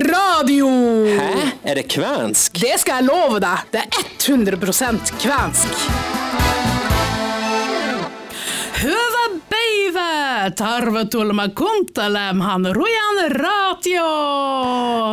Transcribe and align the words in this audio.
radio! 0.00 0.68
Hæ? 1.06 1.50
Er 1.64 1.74
det 1.74 1.88
kvensk? 1.88 2.60
Det 2.60 2.78
skal 2.80 3.00
jeg 3.00 3.08
love 3.08 3.40
deg. 3.40 3.58
Det 3.72 3.82
er 3.84 3.88
100% 4.18 5.12
kvensk. 5.22 5.74
Hyvä 8.82 9.24
päivä! 9.50 10.50
Tervetuloa 10.50 11.48
han 12.40 12.74
Rujan 12.74 13.30
ratio. 13.30 14.08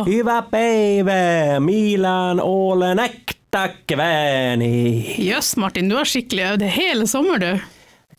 Hyvä 0.06 0.42
päivä, 0.50 1.60
Milan 1.60 2.40
Ålen 2.40 2.98
ekta 2.98 3.68
kväni. 3.86 5.14
Jøss, 5.18 5.56
Martin, 5.56 5.88
du 5.88 5.96
har 5.96 6.04
skikkelig 6.04 6.44
øvd 6.44 6.62
hele 6.62 7.06
sommer, 7.06 7.38
du. 7.38 7.58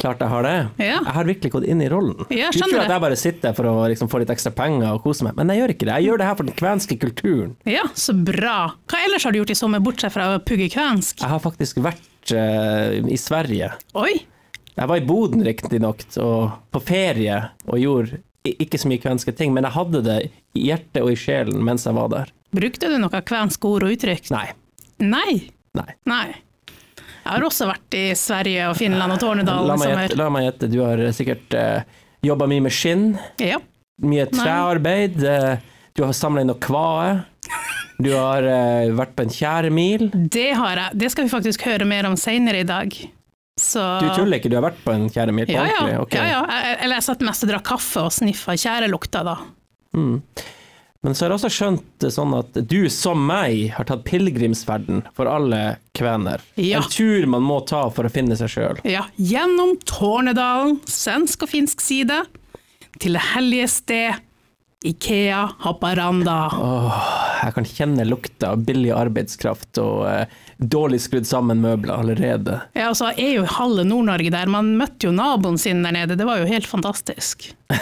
Klart 0.02 0.20
jeg 0.24 0.30
har 0.32 0.44
det. 0.44 0.56
Ja. 0.82 0.98
Jeg 1.06 1.14
har 1.16 1.28
virkelig 1.30 1.52
gått 1.54 1.68
inn 1.70 1.82
i 1.84 1.90
rollen. 1.92 2.26
Ja, 2.34 2.50
du 2.52 2.60
tror 2.64 2.82
at 2.82 2.92
jeg 2.92 3.04
bare 3.06 3.18
sitter 3.20 3.54
for 3.58 3.70
å 3.70 3.76
liksom, 3.92 4.10
få 4.12 4.20
litt 4.24 4.32
ekstra 4.34 4.52
penger 4.56 4.90
og 4.98 5.04
kose 5.06 5.24
meg, 5.28 5.38
men 5.38 5.52
jeg 5.54 5.62
gjør 5.62 5.74
ikke 5.76 5.88
det. 5.88 5.96
Jeg 6.02 6.08
gjør 6.10 6.22
det 6.24 6.28
her 6.28 6.38
for 6.40 6.50
den 6.50 6.58
kvenske 6.60 6.98
kulturen. 7.00 7.54
Ja, 7.70 7.86
så 7.94 8.16
bra. 8.18 8.58
Hva 8.90 9.02
ellers 9.06 9.24
har 9.28 9.32
du 9.36 9.40
gjort 9.42 9.54
i 9.54 9.58
sommer, 9.60 9.84
bortsett 9.86 10.16
fra 10.16 10.32
å 10.36 10.42
pugge 10.44 10.68
kvensk? 10.74 11.22
Jeg 11.24 11.32
har 11.32 11.42
faktisk 11.44 11.80
vært 11.86 12.34
uh, 12.36 13.00
i 13.06 13.18
Sverige. 13.22 13.72
Oi, 14.00 14.14
Jeg 14.74 14.90
var 14.90 14.98
i 14.98 15.06
Boden 15.06 15.44
riktignok, 15.46 16.04
og 16.18 16.56
på 16.74 16.80
ferie, 16.82 17.40
og 17.70 17.78
gjorde 17.80 18.24
ikke 18.44 18.80
så 18.82 18.90
mye 18.92 19.00
kvenske 19.00 19.32
ting, 19.38 19.54
men 19.56 19.64
jeg 19.64 19.76
hadde 19.78 20.02
det 20.04 20.18
i 20.58 20.66
hjertet 20.68 21.04
og 21.04 21.14
i 21.14 21.20
sjelen 21.20 21.62
mens 21.64 21.86
jeg 21.88 21.96
var 21.96 22.10
der. 22.12 22.34
brukte 22.52 22.90
du 22.92 22.98
noe 23.00 23.22
kvensk 23.24 23.64
ord 23.70 23.86
og 23.88 23.94
uttrykk? 23.96 24.28
Nei. 24.34 24.48
Nei. 25.00 25.36
Nei. 25.78 25.94
Nei. 26.10 26.26
Jeg 27.24 27.32
har 27.32 27.46
også 27.48 27.68
vært 27.70 27.96
i 27.96 28.06
Sverige 28.20 28.70
og 28.70 28.76
Finland 28.78 29.14
og 29.16 29.20
Tornedalen 29.22 29.68
La 29.70 29.76
i 29.76 29.80
meg 29.80 29.88
gjette, 29.94 30.10
sommer. 30.12 30.24
la 30.24 30.30
meg 30.36 30.44
gjette. 30.50 30.72
du 30.74 30.80
har 30.84 31.04
sikkert 31.16 31.56
uh, 31.56 32.02
jobba 32.24 32.48
mye 32.52 32.62
med 32.66 32.72
skinn, 32.76 33.06
Ja. 33.40 33.58
mye 34.04 34.26
trearbeid, 34.32 35.22
Uh, 35.24 35.56
du 35.96 36.02
har 36.04 36.12
samla 36.18 36.42
inn 36.42 36.48
noe 36.50 36.58
kvae, 36.60 37.24
du 38.02 38.12
har 38.18 38.44
uh, 38.44 38.92
vært 38.98 39.12
på 39.16 39.24
en 39.24 39.30
tjæremil. 39.30 40.08
Det 40.34 40.50
har 40.58 40.76
jeg. 40.82 40.98
Det 41.04 41.12
skal 41.14 41.28
vi 41.28 41.30
faktisk 41.36 41.62
høre 41.70 41.86
mer 41.86 42.08
om 42.10 42.16
senere 42.18 42.60
i 42.64 42.68
dag. 42.68 42.96
Så 43.62 43.80
Du 44.02 44.08
tuller 44.18 44.40
ikke, 44.42 44.50
du 44.50 44.56
har 44.58 44.66
vært 44.66 44.80
på 44.84 44.92
en 44.96 45.06
tjæremil 45.14 45.46
på 45.46 45.54
ja, 45.54 45.68
ja. 45.70 46.00
ordentlig? 46.02 46.18
ja, 46.18 46.26
ja. 46.26 46.42
Jeg- 46.66 46.78
Eller 46.82 46.96
jeg 46.98 47.04
satt 47.06 47.22
mest 47.22 47.44
og 47.46 47.50
drakk 47.54 47.64
kaffe 47.70 48.02
og 48.02 48.12
sniffa 48.12 48.56
tjærelukta 48.58 49.22
da. 49.24 49.36
Men 51.04 51.16
så 51.16 51.26
har 51.26 51.34
jeg 51.34 51.40
også 51.42 51.52
skjønt 51.52 51.88
det 52.00 52.10
sånn 52.16 52.34
at 52.38 52.58
du 52.72 52.86
som 52.92 53.26
meg 53.28 53.74
har 53.76 53.88
tatt 53.90 54.06
pilegrimsferden 54.08 55.02
for 55.18 55.28
alle 55.28 55.76
kvener. 55.98 56.40
Ja. 56.56 56.80
En 56.80 56.88
tur 56.88 57.28
man 57.28 57.44
må 57.44 57.60
ta 57.68 57.90
for 57.92 58.08
å 58.08 58.12
finne 58.14 58.38
seg 58.40 58.54
sjøl. 58.54 58.80
Ja, 58.88 59.04
gjennom 59.20 59.76
Tårnedalen, 59.84 60.78
svensk 60.88 61.44
og 61.44 61.52
finsk 61.52 61.84
side, 61.84 62.22
til 63.04 63.18
det 63.18 63.24
hellige 63.34 63.68
sted, 63.74 64.24
Ikea 64.84 65.42
Haparanda. 65.64 66.38
Jeg 67.44 67.56
kan 67.56 67.68
kjenne 67.68 68.08
lukta 68.08 68.54
av 68.54 68.64
billig 68.68 68.92
arbeidskraft 68.96 69.80
og 69.84 70.06
eh, 70.08 70.40
dårlig 70.60 71.02
skrudd 71.04 71.28
sammen 71.28 71.60
møbler 71.64 71.98
allerede. 72.00 72.58
Ja, 72.76 72.90
altså, 72.94 73.12
jeg 73.16 73.30
er 73.34 73.38
jo 73.42 73.52
halve 73.58 73.84
Nord-Norge 73.88 74.32
der. 74.32 74.52
Man 74.52 74.74
møtte 74.80 75.08
jo 75.08 75.14
naboen 75.16 75.60
sin 75.60 75.84
der 75.84 75.96
nede. 75.96 76.20
Det 76.20 76.28
var 76.28 76.40
jo 76.40 76.48
helt 76.52 76.68
fantastisk. 76.68 77.50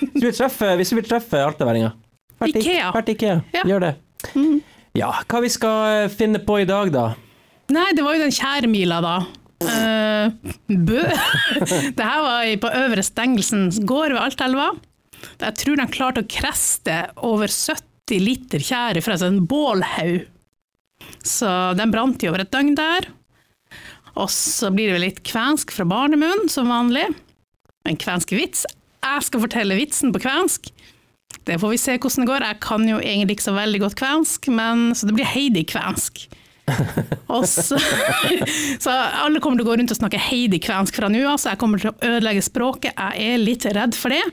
Hvis 0.00 0.12
du 0.16 0.28
vil 0.28 0.36
treffe, 0.36 0.72
hvis 0.80 0.92
du 0.92 0.96
vil 0.96 1.08
treffe 1.08 1.40
altaværinger, 1.44 1.92
hvert 2.40 2.58
Ikea. 2.60 2.90
hvert 2.94 3.12
Ikea. 3.14 3.38
Ja. 3.54 3.62
Mm. 3.62 3.70
Gjør 3.70 3.86
det. 3.86 3.94
Ja, 4.96 5.10
hva 5.28 5.40
vi 5.44 5.50
skal 5.52 6.04
eh, 6.04 6.12
finne 6.12 6.40
på 6.42 6.60
i 6.62 6.68
dag, 6.68 6.92
da? 6.94 7.10
Nei, 7.72 7.88
det 7.96 8.04
var 8.06 8.16
jo 8.16 8.24
den 8.24 8.34
kjærmila, 8.34 9.00
da. 9.04 9.16
Uh, 9.56 10.52
Bø. 10.68 11.00
det 11.96 12.04
her 12.04 12.22
var 12.24 12.48
på 12.62 12.70
Øvre 12.82 13.04
Stengelsens 13.04 13.80
gård 13.88 14.14
ved 14.14 14.22
Altelva. 14.22 14.70
Jeg 15.40 15.58
tror 15.60 15.80
de 15.80 15.86
klarte 15.92 16.22
å 16.22 16.30
kreste 16.30 16.96
over 17.26 17.50
70 17.52 18.22
liter 18.22 18.62
tjære 18.62 19.02
fra 19.04 19.18
en 19.26 19.42
bålhaug. 19.48 20.26
Så 21.26 21.50
den 21.76 21.92
brant 21.92 22.22
i 22.22 22.30
over 22.30 22.44
et 22.44 22.52
døgn 22.52 22.76
der. 22.78 23.08
Og 24.16 24.30
så 24.32 24.70
blir 24.72 24.88
det 24.88 24.96
vel 24.96 25.06
litt 25.10 25.22
kvensk 25.26 25.74
fra 25.74 25.84
barnemunn, 25.88 26.46
som 26.52 26.70
vanlig. 26.72 27.08
En 27.86 27.98
kvensk 28.00 28.32
vits. 28.36 28.64
Jeg 29.04 29.26
skal 29.26 29.42
fortelle 29.42 29.76
vitsen 29.78 30.14
på 30.14 30.22
kvensk. 30.24 30.70
Det 31.46 31.60
får 31.62 31.72
vi 31.72 31.78
se 31.78 31.94
hvordan 31.94 32.24
det 32.24 32.30
går. 32.30 32.46
Jeg 32.50 32.58
kan 32.64 32.88
jo 32.88 32.96
egentlig 32.98 33.36
ikke 33.36 33.46
så 33.46 33.54
veldig 33.54 33.82
godt 33.84 33.98
kvensk, 34.00 34.48
men, 34.50 34.88
så 34.98 35.06
det 35.06 35.14
blir 35.18 35.30
Heidi-kvensk. 35.30 36.26
Så, 37.46 37.76
så 38.82 38.90
alle 38.90 39.38
kommer 39.38 39.60
til 39.60 39.62
å 39.62 39.68
gå 39.68 39.76
rundt 39.78 39.92
og 39.94 39.98
snakke 40.00 40.18
Heidi-kvensk 40.18 40.96
fra 40.98 41.06
nå 41.06 41.20
av, 41.30 41.36
så 41.38 41.52
jeg 41.52 41.60
kommer 41.60 41.78
til 41.78 41.92
å 41.92 42.08
ødelegge 42.08 42.42
språket. 42.42 42.90
Jeg 42.96 43.36
er 43.36 43.38
litt 43.38 43.66
redd 43.70 43.94
for 43.94 44.10
det. 44.10 44.24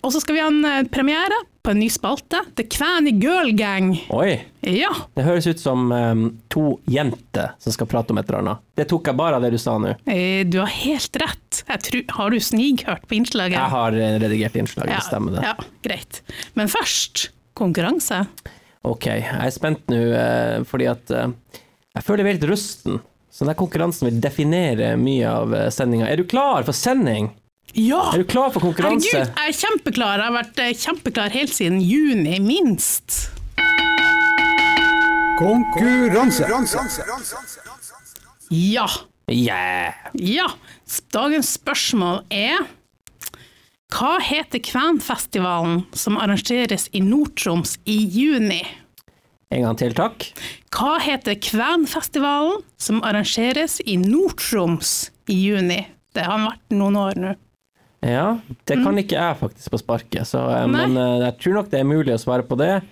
Og 0.00 0.14
så 0.14 0.22
skal 0.22 0.38
vi 0.38 0.40
ha 0.40 0.48
en 0.48 0.64
eh, 0.64 0.86
premiere 0.88 1.36
på 1.68 1.72
en 1.72 1.82
ny 1.82 1.90
spalte. 1.92 2.38
The 2.56 2.64
Kvæni 2.64 3.10
Girl 3.20 3.50
Gang. 3.52 3.90
Oi, 4.08 4.38
Ja, 4.64 4.88
det 5.14 5.24
høres 5.26 5.44
ut 5.50 5.60
som 5.60 5.90
um, 5.92 6.22
to 6.48 6.78
jenter 6.88 7.50
som 7.60 7.74
skal 7.74 7.90
prate 7.90 8.14
om 8.14 8.20
et 8.20 8.30
eller 8.30 8.40
annet. 8.40 8.62
Det 8.72 8.86
tok 8.88 9.10
jeg 9.10 9.18
bare 9.18 9.36
av 9.36 9.44
det 9.44 9.50
du 9.52 9.58
sa 9.60 9.74
nå. 9.76 9.90
eh, 10.08 10.46
du 10.48 10.56
har 10.62 10.72
helt 10.72 11.18
rett. 11.20 11.58
Jeg 11.68 11.82
tror, 11.84 12.04
har 12.16 12.32
du 12.32 12.38
snighørt 12.40 13.04
på 13.04 13.18
innslaget? 13.18 13.58
Jeg 13.58 13.72
har 13.74 13.98
eh, 14.00 14.16
redigert 14.22 14.56
innslaget, 14.56 14.94
det 14.96 15.04
stemmer 15.10 15.36
det. 15.36 15.42
Ja, 15.44 15.68
greit. 15.84 16.22
Men 16.56 16.72
først, 16.72 17.26
konkurranse. 17.60 18.22
Ok, 18.88 19.10
jeg 19.12 19.28
er 19.28 19.52
spent 19.52 19.92
nå, 19.92 20.00
uh, 20.16 20.64
fordi 20.72 20.88
at 20.88 21.12
uh, 21.12 21.28
jeg 21.98 22.06
føler 22.06 22.24
er 22.30 22.38
litt 22.38 22.48
rusten. 22.48 23.02
Så 23.28 23.44
den 23.44 23.60
konkurransen 23.60 24.08
vil 24.08 24.24
definere 24.24 24.94
mye 24.96 25.36
av 25.36 25.52
sendinga. 25.76 26.08
Er 26.08 26.16
du 26.16 26.24
klar 26.32 26.64
for 26.64 26.72
sending? 26.72 27.28
Ja! 27.76 28.10
Er 28.14 28.22
du 28.22 28.28
klar 28.28 28.52
for 28.54 28.64
konkurranse? 28.64 29.10
Herregud, 29.12 29.34
jeg 29.36 29.52
er 29.52 29.58
kjempeklar. 29.58 30.22
Jeg 30.22 30.30
har 30.30 30.36
vært 30.38 30.62
eh, 30.62 30.72
kjempeklar 30.76 31.34
helt 31.34 31.52
siden 31.54 31.82
juni, 31.84 32.38
minst. 32.40 33.18
Konkurranse. 35.38 36.48
Ja. 38.50 38.88
Yeah! 39.30 39.94
Ja. 40.16 40.48
Dagens 41.12 41.52
spørsmål 41.58 42.22
er 42.32 42.64
Hva 43.92 44.16
heter 44.24 44.60
Kvenfestivalen 44.64 45.84
som 45.96 46.16
arrangeres 46.20 46.88
i 46.96 47.02
Nord-Troms 47.04 47.76
i 47.88 47.98
juni? 48.16 48.62
En 49.52 49.64
gang 49.64 49.78
til, 49.80 49.94
takk. 49.96 50.26
Hva 50.74 50.98
heter 51.04 51.38
Kvenfestivalen 51.40 52.64
som 52.80 53.04
arrangeres 53.04 53.78
i 53.84 53.96
Nord-Troms 54.00 55.10
i 55.28 55.38
juni? 55.46 55.82
Det 56.16 56.24
har 56.24 56.42
vært 56.42 56.74
noen 56.74 56.98
år 57.00 57.20
nå. 57.20 57.36
Ja, 58.04 58.38
det 58.68 58.76
kan 58.84 58.98
ikke 59.00 59.16
jeg 59.18 59.38
faktisk 59.40 59.72
på 59.74 59.80
sparket, 59.80 60.26
så, 60.28 60.44
eh, 60.52 60.66
Mm. 60.68 60.76
Men 60.76 60.96
eh, 60.96 61.24
jeg 61.26 61.38
tror 61.42 61.54
nok 61.58 61.70
det 61.72 61.80
er 61.80 61.88
mulig 61.88 62.14
å 62.14 62.20
svare 62.22 62.46
på 62.46 62.56
det. 62.60 62.82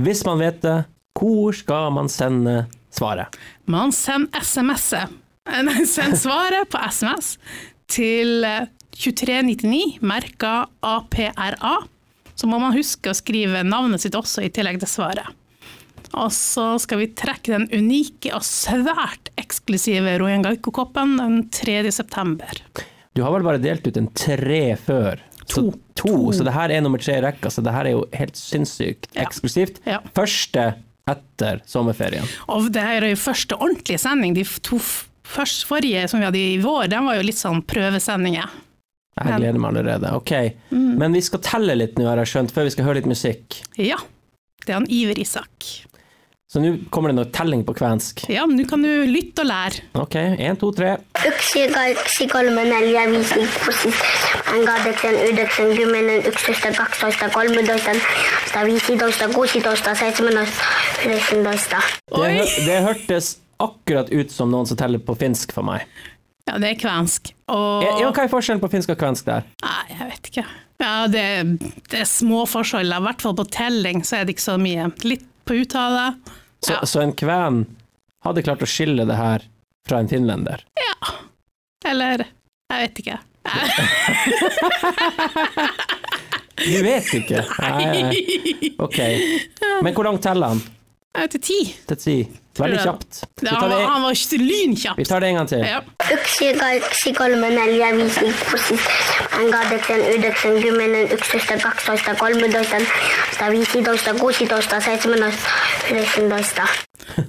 Hvis 0.00 0.24
man 0.28 0.38
vet 0.38 0.60
det, 0.64 0.84
hvor 1.18 1.52
skal 1.56 1.90
man 1.92 2.08
sende 2.08 2.66
svaret? 2.92 3.36
Man 3.66 3.92
sender 3.92 4.40
SMS-et. 4.40 5.10
Eh, 5.48 5.62
nei, 5.62 5.84
Send 5.96 6.18
svaret 6.20 6.68
på 6.72 6.78
SMS 6.84 7.36
til 7.88 8.44
eh, 8.44 8.68
2399, 8.92 10.00
merka 10.04 10.66
APRA. 10.84 11.78
Så 12.36 12.48
må 12.48 12.58
man 12.60 12.74
huske 12.76 13.12
å 13.12 13.16
skrive 13.16 13.62
navnet 13.64 14.02
sitt 14.04 14.16
også 14.18 14.44
i 14.44 14.50
tillegg 14.52 14.80
til 14.82 14.88
svaret. 14.90 15.28
Og 16.12 16.28
så 16.34 16.74
skal 16.82 17.00
vi 17.00 17.06
trekke 17.16 17.54
den 17.54 17.68
unike 17.72 18.34
og 18.36 18.44
svært 18.44 19.30
eksklusive 19.40 20.18
Royangaiko-koppen 20.20 21.16
den 21.16 21.38
3. 21.54 21.86
september. 21.94 22.52
Du 23.14 23.22
har 23.22 23.32
vel 23.34 23.44
bare 23.44 23.60
delt 23.60 23.86
ut 23.86 23.96
en 24.00 24.08
tre 24.16 24.76
før? 24.80 25.20
Så, 25.42 25.54
To. 25.54 25.70
to. 25.70 25.78
To. 26.06 26.32
Så 26.32 26.44
det 26.46 26.54
her 26.54 26.70
er 26.72 26.80
nummer 26.84 26.98
tre 27.02 27.18
i 27.18 27.22
rekka, 27.24 27.50
så 27.52 27.62
det 27.66 27.72
her 27.74 27.84
er 27.90 27.96
jo 27.96 28.04
helt 28.16 28.38
sinnssykt 28.38 29.08
eksklusivt. 29.20 29.80
Ja. 29.84 29.98
Første 30.16 30.68
etter 31.10 31.60
sommerferien. 31.68 32.24
Og 32.48 32.70
det 32.72 32.80
her 32.86 33.02
er 33.02 33.10
jo 33.12 33.18
første 33.20 33.58
ordentlige 33.58 33.98
sending. 34.00 34.36
De 34.38 34.44
to 34.64 34.78
først 35.32 35.66
forrige 35.68 36.06
som 36.08 36.20
vi 36.22 36.26
hadde 36.28 36.38
i 36.40 36.58
vår, 36.62 36.88
den 36.92 37.04
var 37.08 37.18
jo 37.18 37.26
litt 37.26 37.40
sånn 37.40 37.60
prøvesendinger. 37.68 38.48
Jeg 39.18 39.36
gleder 39.42 39.58
meg 39.60 39.74
allerede. 39.74 40.12
Ok, 40.16 40.32
Mm. 40.72 40.96
men 40.98 41.12
vi 41.12 41.20
skal 41.20 41.40
telle 41.44 41.74
litt 41.76 41.96
nå, 41.98 42.06
har 42.08 42.16
jeg 42.22 42.30
skjønt, 42.32 42.52
før 42.54 42.64
vi 42.64 42.70
skal 42.70 42.84
høre 42.86 42.94
litt 43.02 43.10
musikk. 43.10 43.58
Ja. 43.76 43.98
Det 44.64 44.70
er 44.70 44.78
han 44.78 44.86
Iver 44.88 45.18
Isak. 45.20 45.84
Så 46.52 46.60
nå 46.60 46.70
kommer 46.92 47.08
det 47.08 47.16
noe 47.16 47.30
telling 47.32 47.62
på 47.64 47.72
kvensk. 47.78 48.26
Ja, 48.28 48.42
men 48.44 48.58
nå 48.60 48.66
kan 48.68 48.82
du 48.84 49.06
lytte 49.08 49.40
og 49.40 49.48
lære. 49.48 49.86
Ok, 49.96 50.18
én, 50.20 50.58
to, 50.60 50.68
tre. 50.76 50.98
Det, 62.12 62.66
det 62.68 62.76
hørtes 62.84 63.30
akkurat 63.56 64.12
ut 64.12 64.36
som 64.36 64.52
noen 64.52 64.68
som 64.68 64.76
teller 64.76 65.00
på 65.00 65.16
finsk 65.16 65.56
for 65.56 65.64
meg. 65.64 65.88
Ja, 66.50 66.58
det 66.60 66.74
er 66.74 66.78
kvensk. 66.84 67.32
Og 67.48 67.86
Ja, 67.86 68.10
hva 68.10 68.26
er 68.26 68.32
forskjellen 68.34 68.60
på 68.60 68.68
finsk 68.76 68.92
og 68.92 69.00
kvensk 69.00 69.24
der? 69.30 69.48
Nei, 69.64 69.80
jeg 69.88 70.10
vet 70.10 70.30
ikke. 70.34 70.46
Ja, 70.84 70.94
det, 71.08 71.24
det 71.88 72.04
er 72.04 72.12
små 72.12 72.44
forskjeller. 72.50 73.00
I 73.00 73.08
hvert 73.08 73.24
fall 73.24 73.40
på 73.40 73.48
telling 73.56 74.04
så 74.04 74.20
er 74.20 74.28
det 74.28 74.36
ikke 74.36 74.48
så 74.50 74.60
mye. 74.60 74.90
Litt 75.08 75.24
på 75.48 75.56
uttale. 75.62 76.10
Så, 76.64 76.72
Ja. 76.72 76.86
så 76.86 77.00
en 77.02 77.12
kven 77.12 77.64
hadde 78.24 78.42
klart 78.46 78.62
å 78.62 78.66
skille 78.70 79.04
det 79.08 79.16
her 79.18 79.42
fra 79.88 79.98
en 79.98 80.08
finlender? 80.08 80.62
Ja. 80.78 80.94
Eller 81.90 82.22
jeg 82.70 82.86
vet 82.86 82.98
ikke. 83.02 83.18
Du 86.62 86.78
vet 86.84 87.08
ikke? 87.16 87.40
Nei. 87.58 88.74
Ok. 88.78 88.98
Men 89.82 89.94
hvor 89.96 90.04
langt 90.06 90.22
teller 90.22 90.52
han? 90.54 90.60
Til 91.32 91.40
ti. 91.42 91.56
Til 91.90 91.98
ti? 91.98 92.14
Veldig 92.58 92.80
kjapt. 92.84 93.22
Vi 93.40 93.48
det, 93.72 93.78
han 93.88 94.02
var 94.02 94.14
vi 94.14 94.38
lynkjapp. 94.38 94.98
tar 95.08 95.20
det 95.24 95.28
en 95.32 95.36
gang 95.40 95.48
til. 95.48 95.62
Ja. 95.64 95.80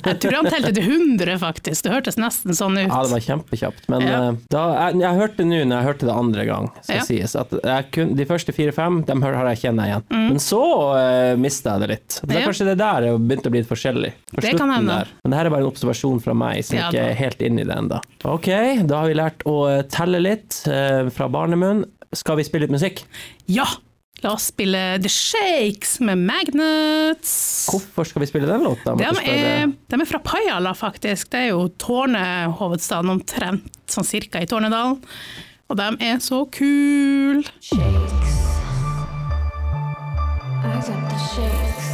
Jeg 0.04 0.20
tror 0.22 0.36
han 0.38 0.46
telte 0.54 0.70
til 0.76 0.86
100, 0.86 1.40
faktisk. 1.42 1.82
Det 1.84 1.92
hørtes 1.92 2.16
nesten 2.22 2.54
sånn 2.56 2.76
ut. 2.78 2.86
Ja, 2.86 3.00
det 3.04 3.10
var 3.16 3.24
kjempekjapt. 3.26 3.88
Men 3.90 4.02
Ja. 4.06 4.20
eh, 4.30 4.36
da, 4.54 4.62
jeg, 4.92 5.00
jeg 5.02 5.18
hørte 5.18 5.46
nå 5.50 5.64
når 5.66 5.76
jeg 5.80 5.88
hørte 5.88 6.06
det 6.06 6.14
andre 6.14 6.46
gang, 6.46 6.68
skal 6.84 6.96
Ja. 7.00 7.02
sies, 7.08 7.36
at 7.36 7.50
jeg 7.64 7.88
kun, 7.92 8.14
de 8.16 8.26
første 8.30 8.54
fire-fem 8.54 9.02
dem 9.08 9.22
har 9.24 9.34
jeg 9.50 9.64
kjenner 9.64 9.90
igjen. 9.90 10.04
Men 10.12 10.38
så 10.40 10.62
uh, 10.94 11.36
mista 11.42 11.74
jeg 11.74 11.82
det 11.82 11.90
litt. 11.90 12.08
Det 12.22 12.22
er 12.22 12.34
Mm. 12.34 12.40
Ja. 12.40 12.48
kanskje 12.48 12.66
det 12.70 12.78
der 12.78 13.02
det 13.02 13.12
begynte 13.28 13.50
å 13.50 13.52
bli 13.52 13.60
litt 13.64 13.70
forskjellig. 13.74 14.14
På 14.34 14.42
Det 14.42 14.52
kan 14.54 14.70
slutten 14.70 14.74
hende. 14.76 14.94
der. 14.94 15.08
Men 15.24 15.32
det 15.32 15.38
her 15.40 15.48
er 15.48 15.54
bare 15.54 15.64
en 15.64 15.70
observasjon 15.72 16.20
fra 16.20 16.34
meg, 16.36 16.66
som 16.68 16.76
Ja, 16.76 16.90
ikke 16.92 17.04
er 17.08 17.14
helt 17.16 17.44
inn 17.48 17.62
i 17.62 17.64
det 17.64 17.76
ennå. 17.80 18.02
Ok, 18.28 18.50
da 18.90 18.98
har 19.00 19.08
vi 19.08 19.16
lært 19.16 19.46
å 19.48 19.56
telle 19.88 20.20
litt 20.20 20.58
eh, 20.68 21.08
fra 21.16 21.30
barnemunn. 21.32 21.86
Skal 22.14 22.42
vi 22.42 22.44
spille 22.44 22.68
litt 22.68 22.76
musikk? 22.76 23.06
Ja! 23.48 23.70
La 24.24 24.34
oss 24.38 24.50
spille 24.54 24.80
The 25.04 25.10
Shakes 25.12 25.98
med 26.04 26.22
Magnets. 26.28 27.32
Hvorfor 27.72 28.08
skal 28.08 28.24
vi 28.24 28.30
spille 28.30 28.48
den 28.48 28.64
låta? 28.64 28.94
De 29.00 29.08
er, 29.24 29.72
de 29.72 30.00
er 30.00 30.08
fra 30.08 30.20
Pajala, 30.24 30.72
faktisk. 30.80 31.32
Det 31.32 31.42
er 31.42 31.50
jo 31.52 31.66
tårnehovedstaden 31.84 33.12
omtrent, 33.16 33.68
sånn 33.92 34.08
cirka 34.08 34.44
i 34.44 34.48
Tårnedalen. 34.48 35.02
Og 35.72 35.80
de 35.80 35.90
er 36.04 36.20
så 36.24 36.44
kule! 36.52 37.44
shakes. 37.64 38.40
I 40.64 40.80
got 40.84 41.10
the 41.10 41.20
shakes. 41.32 41.93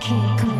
Can't 0.00 0.59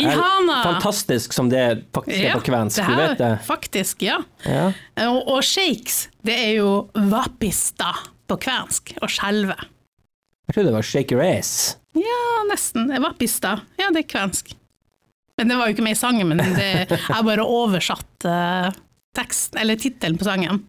Ihana! 0.00 0.58
Er 0.58 0.68
Fantastisk 0.70 1.34
som 1.36 1.50
det 1.52 1.66
faktisk 1.94 2.24
er 2.24 2.38
på 2.38 2.46
kvensk, 2.48 2.80
du 2.86 2.96
vet 2.96 3.18
det? 3.20 3.32
Faktisk, 3.46 4.02
ja. 4.06 4.20
Ja. 4.46 4.70
Og, 5.08 5.20
og 5.36 5.44
shakes, 5.46 6.06
det 6.26 6.38
er 6.48 6.56
jo 6.60 6.72
vapista 7.10 7.92
på 8.30 8.38
kvensk, 8.46 8.94
og 9.02 9.12
skjelve. 9.12 9.58
Jeg 10.48 10.56
trodde 10.56 10.70
det 10.70 10.76
var 10.76 10.86
shake 10.86 11.14
your 11.14 11.24
ass. 11.24 11.76
Ja, 11.96 12.24
nesten. 12.48 12.90
Vapista. 13.02 13.58
Ja, 13.80 13.92
det 13.92 14.06
er 14.06 14.10
kvensk. 14.10 14.54
Men 15.38 15.48
det 15.48 15.56
var 15.58 15.68
jo 15.68 15.76
ikke 15.76 15.84
med 15.86 15.96
i 15.96 16.00
sangen, 16.00 16.28
men 16.28 16.42
det, 16.56 16.68
jeg 16.92 17.24
bare 17.26 17.44
oversatt 17.46 18.26
eh, 18.28 18.68
teksten, 19.16 19.60
eller 19.62 19.80
tittelen 19.80 20.20
på 20.20 20.28
sangen. 20.28 20.60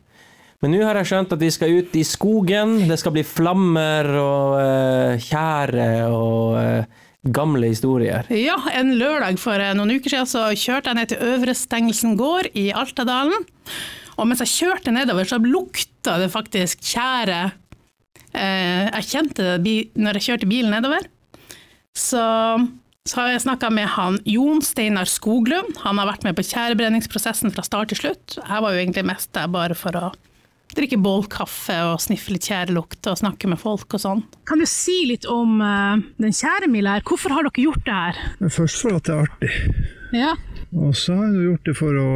Men 0.63 0.71
nå 0.71 0.79
har 0.85 0.95
jeg 1.01 1.09
skjønt 1.09 1.33
at 1.35 1.41
vi 1.43 1.49
skal 1.51 1.73
ut 1.81 1.95
i 1.99 2.05
skogen, 2.07 2.77
det 2.87 2.95
skal 3.01 3.11
bli 3.17 3.25
flammer 3.27 4.07
og 4.15 4.53
uh, 4.55 5.19
tjære 5.19 5.87
og 6.07 6.55
eh, 6.61 7.01
gamle 7.23 7.71
historier. 7.71 8.27
Ja, 8.35 8.57
en 8.75 8.95
lørdag 8.99 9.39
for 9.41 9.59
eh, 9.61 9.73
noen 9.77 9.95
uker 9.95 10.11
siden 10.11 10.29
så 10.29 10.45
kjørte 10.51 10.91
jeg 10.91 10.99
ned 10.99 11.11
til 11.13 11.25
Øvre 11.33 11.55
Stengelsen 11.57 12.17
gård 12.19 12.51
i 12.53 12.69
Altadalen. 12.75 13.45
Og 14.19 14.27
mens 14.29 14.43
jeg 14.43 14.53
kjørte 14.53 14.93
nedover, 14.93 15.25
så 15.25 15.39
lukta 15.41 16.19
det 16.21 16.33
faktisk 16.33 16.83
tjære 16.85 17.47
Eh, 18.33 18.87
jeg 18.89 19.09
kjente 19.11 19.57
det 19.61 19.75
når 19.93 20.17
jeg 20.17 20.27
kjørte 20.27 20.49
bilen 20.49 20.73
nedover. 20.73 21.05
Så, 21.93 22.23
så 23.05 23.19
har 23.19 23.33
jeg 23.33 23.43
snakka 23.45 23.69
med 23.73 23.91
han 23.93 24.17
Jon 24.25 24.63
Steinar 24.65 25.09
Skoglund. 25.09 25.77
Han 25.85 26.01
har 26.01 26.09
vært 26.09 26.25
med 26.25 26.37
på 26.37 26.45
tjærebrenningsprosessen 26.49 27.53
fra 27.53 27.65
start 27.65 27.93
til 27.93 28.01
slutt. 28.01 28.39
Jeg 28.39 28.65
var 28.65 28.73
jo 28.73 28.81
egentlig 28.81 29.05
mest 29.11 29.33
der 29.37 29.51
bare 29.53 29.77
for 29.77 29.99
å 29.99 30.13
drikke 30.77 30.99
bålkaffe 31.01 31.75
og 31.91 32.01
sniffe 32.03 32.33
litt 32.33 32.47
tjærelukt 32.49 33.09
og 33.11 33.19
snakke 33.19 33.49
med 33.51 33.61
folk 33.61 33.95
og 33.95 34.01
sånn. 34.01 34.23
Kan 34.49 34.63
du 34.63 34.67
si 34.69 35.03
litt 35.09 35.27
om 35.29 35.61
uh, 35.61 35.97
den 36.21 36.35
tjæremila 36.35 36.97
her? 36.97 37.05
Hvorfor 37.07 37.35
har 37.35 37.47
dere 37.47 37.67
gjort 37.67 37.85
det 37.87 37.99
her? 37.99 38.21
Først 38.53 38.83
for 38.83 38.99
at 38.99 39.07
det 39.07 39.15
er 39.15 39.27
artig. 39.27 39.53
Ja. 40.13 40.35
Og 40.73 40.95
så 40.97 41.15
har 41.17 41.31
jeg 41.31 41.47
gjort 41.47 41.67
det 41.69 41.75
for 41.77 41.97
å 42.01 42.11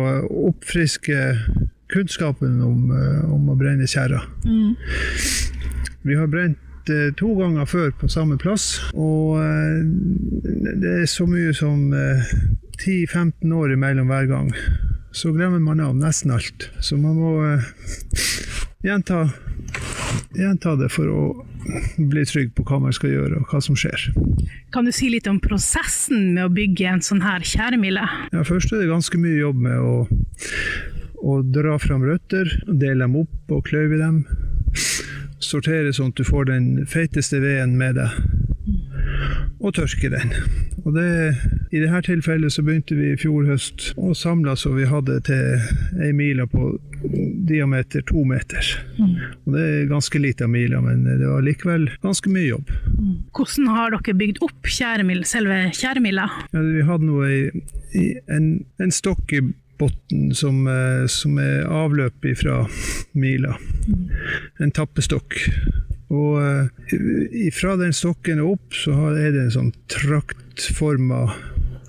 oppfriske 0.49 1.17
kunnskapen 1.93 2.61
om, 2.61 2.91
eh, 2.91 3.33
om 3.33 3.49
å 3.49 3.55
brenne 3.55 3.87
tjæra. 3.87 4.21
Vi 6.07 6.15
har 6.15 6.27
brent 6.27 6.89
eh, 6.89 7.13
to 7.19 7.33
ganger 7.39 7.65
før 7.65 7.91
på 7.99 8.09
samme 8.11 8.37
plass, 8.41 8.79
og 8.93 9.37
eh, 9.41 9.81
det 10.81 10.93
er 11.03 11.09
så 11.11 11.27
mye 11.29 11.53
som 11.55 11.93
eh, 11.93 12.33
10-15 12.79 13.53
år 13.53 13.75
imellom 13.75 14.11
hver 14.11 14.29
gang. 14.29 14.51
Så 15.17 15.31
glemmer 15.33 15.59
man 15.59 15.79
av 15.81 15.95
nesten 15.97 16.31
alt. 16.31 16.69
Så 16.79 16.97
man 17.01 17.15
må 17.17 17.31
eh, 17.41 17.63
gjenta, 18.85 19.23
gjenta 20.37 20.75
det 20.77 20.91
for 20.93 21.09
å 21.09 21.21
bli 21.97 22.25
trygg 22.29 22.51
på 22.53 22.65
hva 22.67 22.77
man 22.83 22.93
skal 22.93 23.15
gjøre 23.15 23.39
og 23.39 23.49
hva 23.49 23.61
som 23.65 23.77
skjer. 23.79 24.11
Kan 24.75 24.85
du 24.85 24.93
si 24.93 25.09
litt 25.09 25.25
om 25.31 25.39
prosessen 25.41 26.35
med 26.35 26.45
å 26.45 26.53
bygge 26.53 26.91
en 26.91 27.01
sånn 27.01 27.23
her 27.25 27.41
tjæremile? 27.41 28.05
Ja, 28.29 28.45
først 28.45 28.69
er 28.69 28.83
det 28.83 28.91
ganske 28.91 29.17
mye 29.17 29.39
jobb 29.39 29.65
med 29.65 29.81
å, 29.81 29.95
å 31.25 31.39
dra 31.49 31.79
fram 31.81 32.05
røtter, 32.05 32.53
dele 32.69 33.07
dem 33.07 33.17
opp 33.23 33.57
og 33.57 33.65
kløyve 33.71 33.97
dem. 33.97 34.21
Sortere 35.41 35.95
sånn 35.97 36.13
at 36.13 36.21
du 36.21 36.27
får 36.29 36.51
den 36.51 36.69
feiteste 36.85 37.41
veden 37.41 37.73
med 37.81 37.97
deg, 37.97 38.21
og 39.59 39.73
tørke 39.77 40.09
den. 40.13 40.33
Og 40.85 40.93
det, 40.95 41.07
I 41.73 41.81
dette 41.81 42.01
tilfellet 42.07 42.53
så 42.53 42.63
begynte 42.65 42.95
vi 42.97 43.11
i 43.11 43.19
fjor 43.19 43.47
høst 43.49 43.91
å 43.97 44.13
samle 44.17 44.53
så 44.59 44.71
vi 44.75 44.87
hadde 44.87 45.19
til 45.27 46.01
ei 46.03 46.11
mile 46.15 46.45
på 46.51 46.69
diameter 47.49 48.05
to 48.07 48.23
meter. 48.27 48.69
Og 49.01 49.53
Det 49.55 49.65
er 49.65 49.89
ganske 49.91 50.21
lite 50.21 50.45
av 50.47 50.53
mila, 50.53 50.81
men 50.85 51.05
det 51.07 51.25
var 51.25 51.45
likevel 51.45 51.89
ganske 52.03 52.31
mye 52.33 52.49
jobb. 52.51 52.73
Hvordan 53.35 53.71
har 53.73 53.95
dere 53.97 54.17
bygd 54.17 54.41
opp 54.45 54.71
kjæremil, 54.77 55.23
selve 55.27 55.61
tjæremila? 55.75 56.29
Ja, 56.53 56.65
vi 56.65 56.85
hadde 56.87 57.09
nå 57.09 57.23
en, 58.37 58.51
en 58.81 58.93
stokk 58.93 59.33
i 59.33 59.41
bunnen 59.77 60.33
som, 60.35 60.63
eh, 60.67 61.05
som 61.07 61.37
er 61.41 61.67
avløp 61.69 62.25
fra 62.39 62.63
mila. 63.13 63.57
En 64.59 64.71
tappestokk. 64.73 65.37
Og 66.13 66.39
eh, 66.39 67.49
fra 67.55 67.75
den 67.79 67.95
stokken 67.95 68.39
og 68.43 68.57
opp 68.57 68.77
så 68.79 68.95
er 69.11 69.33
det 69.35 69.43
en 69.43 69.55
sånn 69.57 69.73
traktforma 69.91 71.25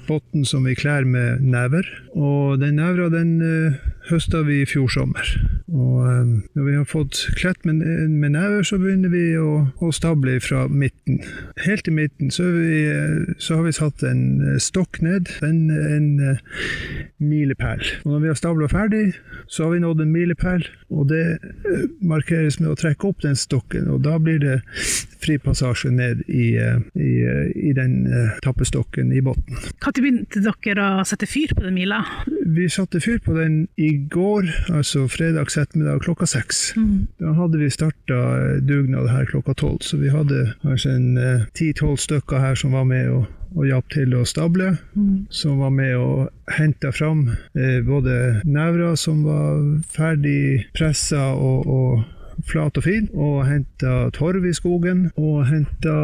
bunn 0.08 0.46
som 0.48 0.64
vi 0.66 0.75
klær 0.78 1.06
med 1.06 1.44
never. 1.44 1.87
Og 2.16 2.58
den 2.62 2.78
nevra 2.80 3.08
den 3.12 3.37
uh, 3.42 3.76
høsta 4.09 4.43
vi 4.47 4.62
i 4.62 4.69
fjor 4.69 4.88
sommer. 4.93 5.29
Og 5.69 6.07
eh, 6.09 6.31
når 6.57 6.65
vi 6.65 6.77
har 6.77 6.87
fått 6.88 7.21
kledd 7.38 7.65
med, 7.69 7.83
med 8.09 8.33
never, 8.35 8.65
så 8.67 8.79
begynner 8.81 9.12
vi 9.12 9.25
å, 9.41 9.69
å 9.85 9.91
stable 9.95 10.38
fra 10.45 10.65
midten. 10.69 11.21
Helt 11.65 11.88
i 11.88 11.95
midten 11.95 12.33
så, 12.33 12.47
vi, 12.55 12.81
så 13.43 13.59
har 13.59 13.67
vi 13.67 13.75
satt 13.77 14.05
en 14.07 14.23
eh, 14.45 14.59
stokk 14.62 15.00
ned, 15.05 15.33
en, 15.45 15.61
en 15.71 16.09
eh, 16.25 16.41
milepæl. 17.21 17.85
Og 18.05 18.15
når 18.15 18.25
vi 18.25 18.33
har 18.33 18.41
stabla 18.41 18.71
ferdig, 18.73 19.05
så 19.47 19.67
har 19.67 19.77
vi 19.77 19.83
nådd 19.85 20.05
en 20.05 20.15
milepæl, 20.15 20.67
og 20.95 21.11
det 21.12 21.25
eh, 21.37 21.85
markeres 22.00 22.61
med 22.62 22.73
å 22.73 22.79
trekke 22.79 23.11
opp 23.11 23.23
den 23.27 23.37
stokken. 23.38 23.91
Og 23.93 24.03
da 24.07 24.17
blir 24.23 24.41
det 24.43 24.59
fri 25.19 25.37
passasje 25.43 25.91
ned 25.93 26.25
i, 26.31 26.55
i, 26.55 27.12
i 27.69 27.73
den 27.77 28.07
tappestokken 28.45 29.11
i 29.12 29.21
bunnen. 29.25 29.59
Når 29.83 29.99
begynte 29.99 30.43
dere 30.45 30.87
å 31.00 31.07
sette 31.09 31.27
fyr 31.29 31.53
på 31.57 31.65
den 31.65 31.75
mila? 31.77 32.00
Vi 32.29 32.69
satte 32.73 33.00
fyr 33.03 33.19
på 33.25 33.35
den 33.37 33.65
i 33.77 33.98
går, 34.12 34.49
altså 34.75 35.07
fredags 35.11 35.59
ettermiddag 35.61 36.02
klokka 36.05 36.28
seks. 36.28 36.73
Da 37.21 37.33
hadde 37.37 37.61
vi 37.61 37.71
starta 37.73 38.21
dugnad 38.64 39.11
her 39.12 39.26
klokka 39.31 39.55
tolv, 39.55 39.81
så 39.83 39.99
vi 40.00 40.12
hadde 40.12 40.52
kanskje 40.62 40.95
en 40.95 41.09
ti-tolv 41.59 41.99
stykker 42.00 42.43
her 42.43 42.59
som 42.59 42.76
var 42.76 42.87
med 42.88 43.11
og, 43.12 43.26
og 43.57 43.67
hjalp 43.69 43.88
til 43.95 44.14
å 44.17 44.25
stable. 44.28 44.75
Som 45.31 45.62
var 45.62 45.73
med 45.75 45.97
og 45.97 46.52
henta 46.59 46.93
fram 46.95 47.28
eh, 47.55 47.81
både 47.85 48.43
nevra 48.49 48.95
som 48.97 49.25
var 49.26 49.59
ferdig 49.93 50.69
pressa 50.76 51.33
og, 51.35 51.67
og 51.67 52.07
flat 52.47 52.78
og 52.78 52.85
fin, 52.87 53.09
og 53.14 53.42
henta 53.49 54.11
torv 54.14 54.47
i 54.47 54.54
skogen, 54.57 55.09
og 55.18 55.47
henta 55.49 55.99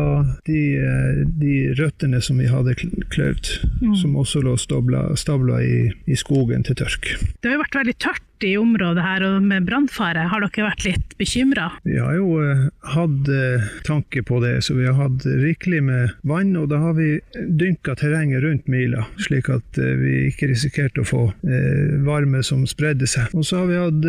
de, 0.49 0.61
eh, 0.81 1.23
de 1.41 1.57
røttene 1.79 2.21
som 2.25 2.41
vi 2.43 2.51
hadde 2.51 2.77
kløyvd, 3.15 3.51
mm. 3.83 3.97
som 4.01 4.17
også 4.21 4.43
lå 4.45 4.57
stabla, 4.61 5.07
stabla 5.21 5.61
i, 5.63 5.91
i 6.07 6.19
skogen 6.19 6.67
til 6.67 6.79
tørk. 6.83 7.15
Det 7.41 7.51
har 7.51 7.59
jo 7.59 7.65
vært 7.65 7.81
veldig 7.83 7.99
tørt 8.03 8.25
i 8.43 8.57
området 8.59 9.03
her, 9.05 9.25
og 9.27 9.43
med 9.43 9.67
brannfare. 9.69 10.27
Har 10.31 10.43
dere 10.45 10.67
vært 10.67 10.85
litt 10.87 11.15
bekymra? 11.21 11.69
Vi 11.87 11.99
har 12.01 12.17
jo 12.17 12.39
eh, 12.43 12.65
hatt 12.95 13.31
eh, 13.31 13.69
tanke 13.87 14.25
på 14.27 14.41
det, 14.43 14.57
så 14.67 14.77
vi 14.79 14.89
har 14.89 14.97
hatt 14.99 15.27
rikelig 15.27 15.83
med 15.87 16.15
vann, 16.27 16.55
og 16.59 16.71
da 16.73 16.81
har 16.83 16.97
vi 16.99 17.19
dynka 17.35 17.97
terrenget 18.01 18.43
rundt 18.45 18.69
mila, 18.71 19.07
slik 19.23 19.51
at 19.53 19.81
eh, 19.81 19.95
vi 20.01 20.15
ikke 20.31 20.51
risikerte 20.51 21.05
å 21.05 21.09
få 21.09 21.23
varme 22.05 22.41
som 22.47 22.65
spredde 22.69 23.07
seg. 23.09 23.33
Og 23.37 23.47
så 23.47 23.63
har 23.63 23.69
vi 23.69 23.79
hatt 23.81 24.07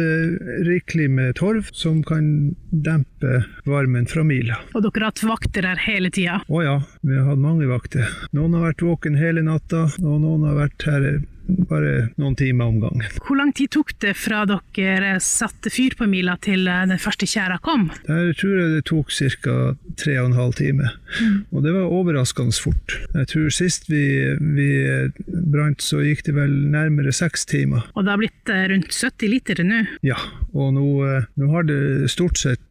rikelig 0.68 1.08
med 1.12 1.36
torv, 1.40 1.70
som 1.76 2.02
kan 2.06 2.56
dempe 2.72 3.44
varmen 3.68 4.08
fra 4.10 4.24
mila. 4.28 4.60
Og 4.74 4.86
dere 4.86 5.06
har 5.06 5.14
hatt 5.14 5.24
vakter 5.28 5.68
her 5.70 5.82
hele 5.86 6.12
tida. 6.14 6.42
Å 6.48 6.64
ja, 6.64 6.76
vi 7.06 7.16
har 7.18 7.30
hatt 7.30 7.42
mange 7.42 7.70
vakter. 7.70 8.10
Noen 8.36 8.58
har 8.58 8.70
vært 8.70 8.86
våken 8.86 9.20
hele 9.20 9.46
natta, 9.46 9.88
og 10.02 10.20
noen 10.24 10.46
har 10.50 10.60
vært 10.66 10.88
her 10.90 11.08
bare 11.70 12.10
noen 12.20 12.36
timer 12.38 12.72
om 12.72 12.80
gangen. 12.84 13.06
Hvor 13.26 13.40
lang 13.40 13.54
tid 13.56 13.72
tok 13.76 13.94
det 14.04 14.16
fra 14.18 14.44
dere 14.50 15.16
satte 15.24 15.72
fyr 15.74 15.96
på 15.98 16.08
mila 16.10 16.38
til 16.44 16.68
eh, 16.68 16.84
den 16.90 17.02
første 17.02 17.28
tjæra 17.30 17.60
kom? 17.66 17.90
Der 18.08 18.32
tror 18.38 18.56
jeg 18.60 18.74
det 18.76 18.86
tok 18.90 19.14
ca. 19.14 19.56
tre 20.00 20.18
og 20.22 20.32
en 20.32 20.38
halv 20.40 20.56
time. 20.60 20.92
Og 21.52 21.64
det 21.66 21.74
var 21.76 21.92
overraskende 21.92 22.56
fort. 22.56 22.98
Jeg 23.14 23.30
tror 23.32 23.50
sist 23.54 23.90
vi, 23.92 24.06
vi 24.40 24.70
brant, 25.28 25.82
så 25.84 26.02
gikk 26.06 26.26
det 26.28 26.36
vel 26.38 26.54
nærmere 26.74 27.14
seks 27.16 27.46
timer. 27.50 27.88
Og 27.96 28.06
det 28.06 28.14
har 28.14 28.22
blitt 28.22 28.54
eh, 28.54 28.68
rundt 28.74 28.94
70 28.94 29.32
liter 29.32 29.64
nå. 29.66 29.84
Ja, 30.06 30.20
og 30.54 30.74
nå, 30.78 30.88
eh, 31.08 31.28
nå 31.40 31.52
har 31.54 31.68
det 31.70 32.12
stort 32.14 32.42
sett 32.42 32.64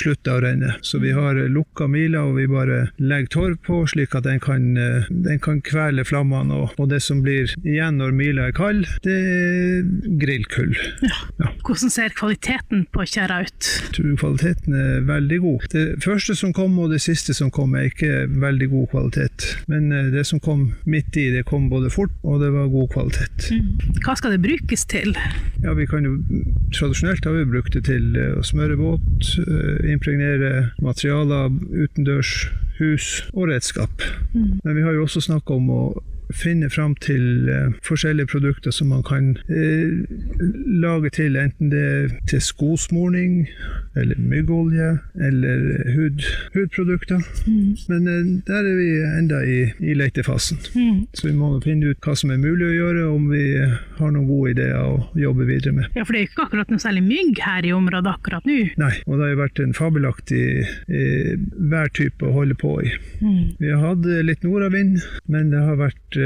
slutta 0.00 0.36
å 0.36 0.42
renne. 0.42 0.74
Så 0.82 1.00
vi 1.02 1.12
har 1.16 1.38
lukka 1.52 1.88
mila, 1.90 2.24
og 2.28 2.38
vi 2.38 2.46
bare 2.50 2.80
legger 3.00 3.32
torv 3.34 3.58
på, 3.66 3.82
slik 3.90 4.14
at 4.18 4.26
den 4.26 4.40
kan, 4.42 4.76
eh, 4.76 5.08
den 5.10 5.40
kan 5.44 5.60
kvele 5.64 6.04
flammene. 6.08 6.54
Og, 6.54 6.74
og 6.78 6.90
det 6.92 7.00
som 7.04 7.22
blir 7.24 7.52
igjen 7.64 8.00
når 8.00 8.16
mila 8.16 8.48
er 8.48 8.56
kald, 8.56 8.86
det 9.04 9.16
er 9.18 9.88
grillkull. 10.20 10.74
Ja. 11.04 11.50
Hvordan 11.66 11.92
ser 11.92 12.14
kvaliteten 12.16 12.86
på 12.94 13.04
tjæra 13.08 13.42
ut? 13.46 13.70
Jeg 13.84 13.94
tror 13.96 14.16
kvaliteten 14.22 14.76
er 14.78 15.06
veldig 15.08 15.40
god. 15.44 15.66
Det 15.72 15.84
første 16.04 16.36
som 16.38 16.54
kom 16.56 16.78
og 16.82 16.92
det 16.94 17.00
siste 17.04 17.36
som 17.36 17.52
kom 17.54 17.76
er 17.78 17.90
ikke 17.90 18.26
veldig 18.40 18.70
god 18.72 18.88
kvalitet. 18.94 19.48
Men 19.70 19.92
eh, 19.92 20.10
det 20.14 20.26
som 20.28 20.42
kom 20.42 20.70
midt 20.88 21.16
i, 21.16 21.28
det 21.34 21.46
kom 21.48 21.68
både 21.72 21.92
fort 21.92 22.14
og 22.22 22.42
det 22.42 22.50
var 22.54 22.70
god 22.72 22.88
kvalitet. 22.94 23.50
Hva 24.04 24.16
skal 24.18 24.34
det 24.34 24.42
brukes 24.44 24.84
til? 24.90 25.14
Ja, 25.64 25.74
vi 25.76 25.86
kan 25.90 26.06
jo, 26.06 26.18
Tradisjonelt 26.74 27.24
har 27.24 27.34
vi 27.34 27.46
brukt 27.48 27.74
det 27.74 27.84
til 27.88 28.16
eh, 28.18 28.36
å 28.38 28.44
smøre 28.46 28.78
båt, 28.78 29.32
eh, 29.42 29.57
impregnere 29.88 30.70
materialer 30.82 31.50
utendørs, 31.84 32.48
hus 32.78 33.24
og 33.34 33.48
redskap. 33.50 34.04
Men 34.64 34.76
vi 34.76 34.84
har 34.86 34.94
jo 34.94 35.06
også 35.06 35.24
snakka 35.24 35.56
om 35.56 35.70
å 35.74 35.82
finne 36.34 36.68
fram 36.70 36.94
til 37.00 37.48
eh, 37.48 37.76
forskjellige 37.86 38.26
produkter 38.32 38.74
som 38.74 38.90
man 38.92 39.02
kan 39.06 39.30
eh, 39.48 40.04
lage 40.82 41.10
til, 41.16 41.36
enten 41.40 41.70
det 41.72 41.84
er 41.84 42.14
til 42.28 42.42
skosmorning, 42.44 43.48
eller 43.96 44.18
myggolje, 44.18 44.90
eller 45.28 45.62
hud, 45.94 46.24
hudprodukter. 46.54 47.22
Men 47.88 48.08
eh, 48.08 48.28
der 48.46 48.68
er 48.68 48.76
vi 48.78 48.88
enda 49.18 49.40
i, 49.44 49.58
i 49.80 49.96
letefasen. 49.98 50.60
Så 51.14 51.28
vi 51.28 51.34
må 51.36 51.54
finne 51.64 51.92
ut 51.92 52.04
hva 52.04 52.14
som 52.18 52.32
er 52.34 52.42
mulig 52.42 52.68
å 52.68 52.74
gjøre, 52.76 53.06
om 53.08 53.28
vi 53.32 53.44
har 53.98 54.12
noen 54.14 54.28
gode 54.28 54.54
ideer 54.54 54.78
å 54.78 55.08
jobbe 55.18 55.48
videre 55.48 55.74
med. 55.80 55.90
Ja, 55.96 56.04
for 56.04 56.14
det 56.14 56.20
er 56.20 56.26
jo 56.26 56.32
ikke 56.32 56.46
akkurat 56.48 56.72
noe 56.72 56.82
særlig 56.82 57.04
mygg 57.08 57.42
her 57.44 57.66
i 57.66 57.74
området 57.76 58.12
akkurat 58.12 58.48
nå. 58.48 58.58
Nei, 58.80 58.92
og 59.06 59.16
det 59.16 59.24
har 59.24 59.32
jo 59.32 59.40
vært 59.42 59.62
en 59.64 59.76
fabelaktig 59.76 60.44
eh, 60.62 61.34
værtype 61.72 62.28
å 62.28 62.34
holde 62.36 62.58
på 62.58 62.76
i. 62.84 62.92
Vi 63.58 63.72
har 63.72 63.82
hatt 63.82 64.06
litt 64.28 64.44
nordavind, 64.46 65.00
men 65.30 65.50
det 65.52 65.62
har 65.64 65.78
vært 65.80 66.17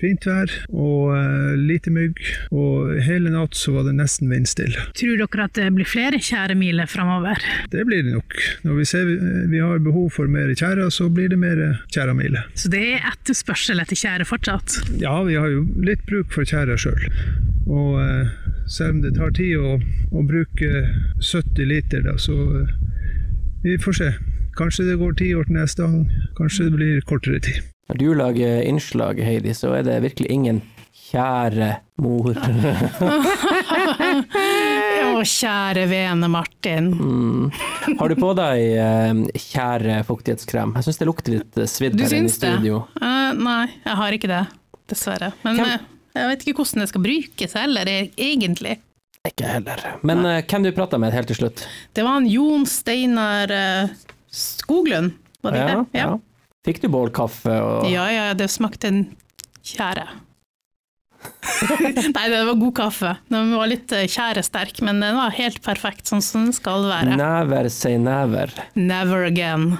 fint 0.00 0.26
vær 0.28 0.52
og 0.68 1.14
eh, 1.16 1.54
lite 1.58 1.92
mygg. 1.94 2.20
Og 2.52 2.94
hele 3.04 3.32
natt 3.34 3.56
så 3.58 3.74
var 3.76 3.88
det 3.88 3.96
nesten 3.98 4.30
vindstille. 4.32 4.88
Tror 4.98 5.20
dere 5.20 5.48
at 5.48 5.58
det 5.58 5.68
blir 5.76 5.88
flere 5.88 6.20
tjæremiler 6.22 6.90
framover? 6.90 7.42
Det 7.72 7.84
blir 7.88 8.04
det 8.06 8.14
nok. 8.16 8.38
Når 8.66 8.80
vi 8.80 8.88
ser 8.88 9.08
vi, 9.08 9.18
vi 9.54 9.62
har 9.62 9.82
behov 9.84 10.10
for 10.16 10.30
mer 10.30 10.52
tjære, 10.54 10.90
så 10.94 11.08
blir 11.12 11.32
det 11.32 11.40
mer 11.40 11.62
tjæremiler. 11.94 12.48
Så 12.58 12.72
det 12.72 12.84
er 12.94 13.10
etterspørsel 13.12 13.82
etter 13.82 13.98
tjære 13.98 14.28
fortsatt? 14.28 14.80
Ja, 15.02 15.16
vi 15.26 15.38
har 15.38 15.50
jo 15.52 15.64
litt 15.84 16.04
bruk 16.08 16.32
for 16.34 16.48
tjære 16.48 16.78
sjøl. 16.80 17.08
Og 17.68 17.98
eh, 18.02 18.34
selv 18.68 18.96
om 18.96 19.02
det 19.04 19.16
tar 19.18 19.34
tid 19.36 19.56
å, 19.60 19.78
å 20.12 20.24
bruke 20.26 20.84
70 21.20 21.68
liter, 21.68 22.04
da, 22.06 22.16
så, 22.20 22.36
vi 23.64 23.78
får 23.82 24.00
se. 24.00 24.12
Kanskje 24.58 24.88
det 24.88 24.98
går 24.98 25.12
ti 25.18 25.32
år 25.38 25.46
til 25.46 25.58
neste 25.60 25.84
gang, 25.86 26.06
kanskje 26.38 26.68
det 26.68 26.78
blir 26.78 27.04
kortere 27.06 27.42
tid. 27.46 27.60
Når 27.88 27.98
du 28.02 28.08
lager 28.18 28.62
innslag, 28.68 29.20
Heidi, 29.24 29.54
så 29.56 29.70
er 29.78 29.82
det 29.86 30.00
virkelig 30.04 30.28
ingen 30.34 30.58
kjære 31.08 31.70
mor. 32.04 32.34
Å, 35.08 35.22
kjære 35.24 35.86
vene 35.90 36.28
Martin. 36.30 36.90
Har 37.98 38.12
du 38.12 38.16
på 38.20 38.32
deg 38.38 38.64
eh, 38.76 39.22
kjære 39.40 40.02
fuktighetskrem? 40.08 40.74
Jeg 40.76 40.88
syns 40.88 41.00
det 41.00 41.08
lukter 41.08 41.36
litt 41.38 41.58
eh, 41.62 41.68
svidd 41.70 41.96
Du 41.96 42.04
her 42.04 42.12
inne 42.12 42.28
i 42.28 42.32
syns 42.32 42.40
det? 42.42 42.52
studio. 42.58 42.82
Eh, 43.00 43.30
nei, 43.40 43.62
jeg 43.86 43.96
har 44.02 44.18
ikke 44.18 44.30
det. 44.34 44.42
Dessverre. 44.92 45.32
Men 45.46 45.58
Hvem- 45.62 45.72
eh, 45.72 45.88
jeg 46.18 46.30
vet 46.32 46.44
ikke 46.44 46.58
hvordan 46.62 46.84
det 46.84 46.90
skal 46.92 47.04
brukes 47.08 47.56
heller, 47.58 47.90
e- 47.92 48.12
egentlig. 48.28 48.76
Ikke 49.28 49.48
heller. 49.50 49.82
Men 50.06 50.22
uh, 50.24 50.38
hvem 50.48 50.64
du 50.64 50.70
prata 50.76 50.98
med 51.00 51.12
helt 51.16 51.28
til 51.32 51.36
slutt? 51.40 51.64
Det 51.96 52.04
var 52.06 52.16
han 52.20 52.28
Jon 52.30 52.64
Steinar 52.70 53.50
uh, 53.52 53.90
Skoglund, 54.32 55.16
var 55.44 55.54
det 55.56 55.60
Ja, 55.64 55.66
det? 55.68 55.84
ja. 55.98 56.08
Fikk 56.66 56.82
du 56.82 56.88
bålkaffe 56.92 57.54
og 57.62 57.90
Ja, 57.90 58.08
ja, 58.12 58.32
det 58.36 58.50
smakte 58.52 58.90
en 58.90 59.04
tjære. 59.62 60.06
Nei, 62.14 62.26
det 62.30 62.44
var 62.46 62.54
god 62.54 62.74
kaffe. 62.76 63.14
Den 63.32 63.50
var 63.58 63.66
litt 63.70 63.92
eh, 63.94 64.06
tjæresterk, 64.10 64.80
men 64.86 65.00
den 65.02 65.16
var 65.18 65.34
helt 65.34 65.60
perfekt, 65.64 66.06
sånn 66.10 66.22
som 66.22 66.46
den 66.46 66.54
skal 66.56 66.86
være. 66.88 67.16
Never 67.18 67.68
say 67.72 67.98
never. 67.98 68.52
Never 68.78 69.26
again. 69.26 69.76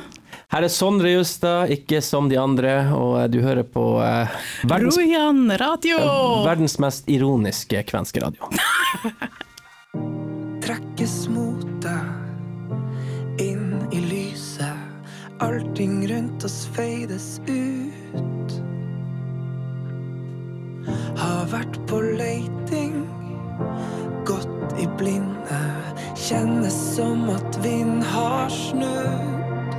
Her 0.48 0.64
er 0.64 0.72
Sondre 0.72 1.10
Justad, 1.12 1.68
ikke 1.74 2.00
som 2.04 2.30
de 2.30 2.38
andre, 2.40 2.78
og 2.96 3.18
eh, 3.22 3.28
du 3.32 3.40
hører 3.44 3.66
på 3.68 3.84
eh, 4.02 4.38
verdens, 4.64 4.96
Rojan 4.98 5.44
radio! 5.60 5.98
verdens 6.46 6.78
mest 6.82 7.08
ironiske 7.12 7.84
kvenske 7.90 8.24
radio. 8.24 8.48
trekkes 10.64 11.20
mot 11.32 11.47
Allting 15.40 16.08
rundt 16.08 16.44
oss 16.44 16.66
feides 16.74 17.40
ut. 17.46 18.52
Har 21.16 21.44
vært 21.52 21.78
på 21.86 22.00
leiting, 22.18 23.04
gått 24.26 24.74
i 24.82 24.88
blinde. 24.98 25.60
Kjennes 26.18 26.74
som 26.96 27.30
at 27.30 27.60
vind 27.62 28.02
har 28.10 28.50
snudd. 28.50 29.78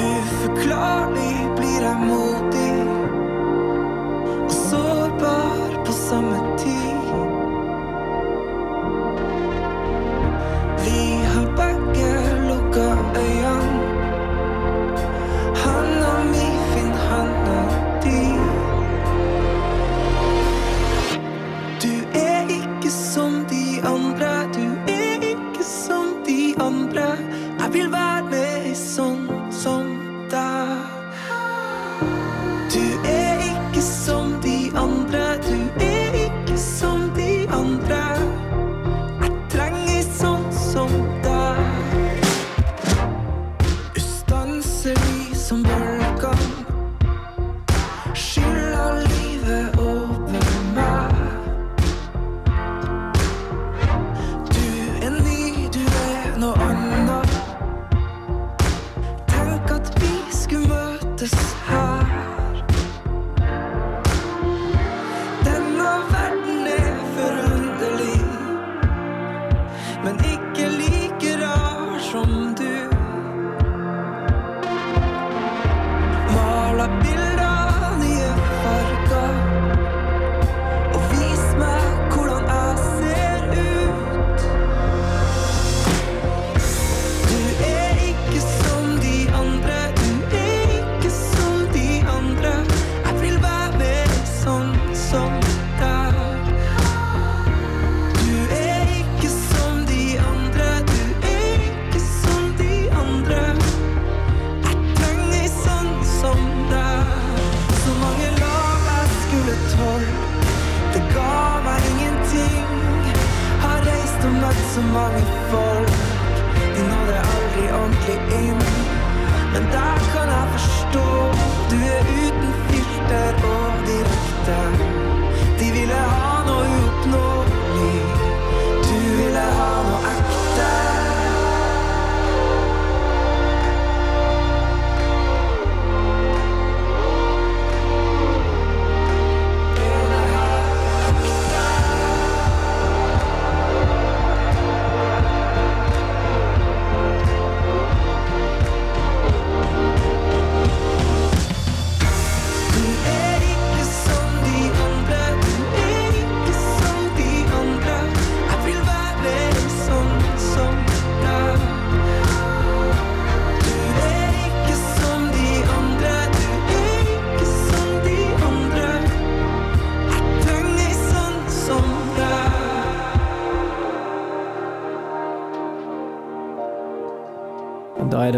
Uforklarlig 0.00 1.36
blir 1.60 1.88
jeg 1.90 2.08
modig 2.08 2.74
og 4.40 4.52
sårbar 4.64 5.82
på 5.84 5.98
samme 6.00 6.40
tid. 6.56 6.87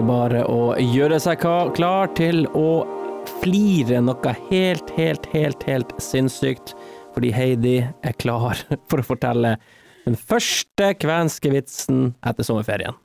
Det 0.00 0.06
bare 0.08 0.44
å 0.48 0.72
gjøre 0.80 1.18
seg 1.20 1.42
klar 1.76 2.10
til 2.16 2.46
å 2.56 2.70
flire 3.42 4.00
noe 4.00 4.32
helt, 4.48 4.88
helt, 4.96 5.26
helt, 5.34 5.64
helt 5.68 5.92
sinnssykt, 6.00 6.72
fordi 7.12 7.32
Heidi 7.36 7.76
er 7.84 8.16
klar 8.16 8.60
for 8.88 9.02
å 9.02 9.06
fortelle 9.06 9.58
den 10.06 10.16
første 10.16 10.94
kvenske 10.96 11.52
vitsen 11.52 12.14
etter 12.26 12.46
sommerferien. 12.46 12.96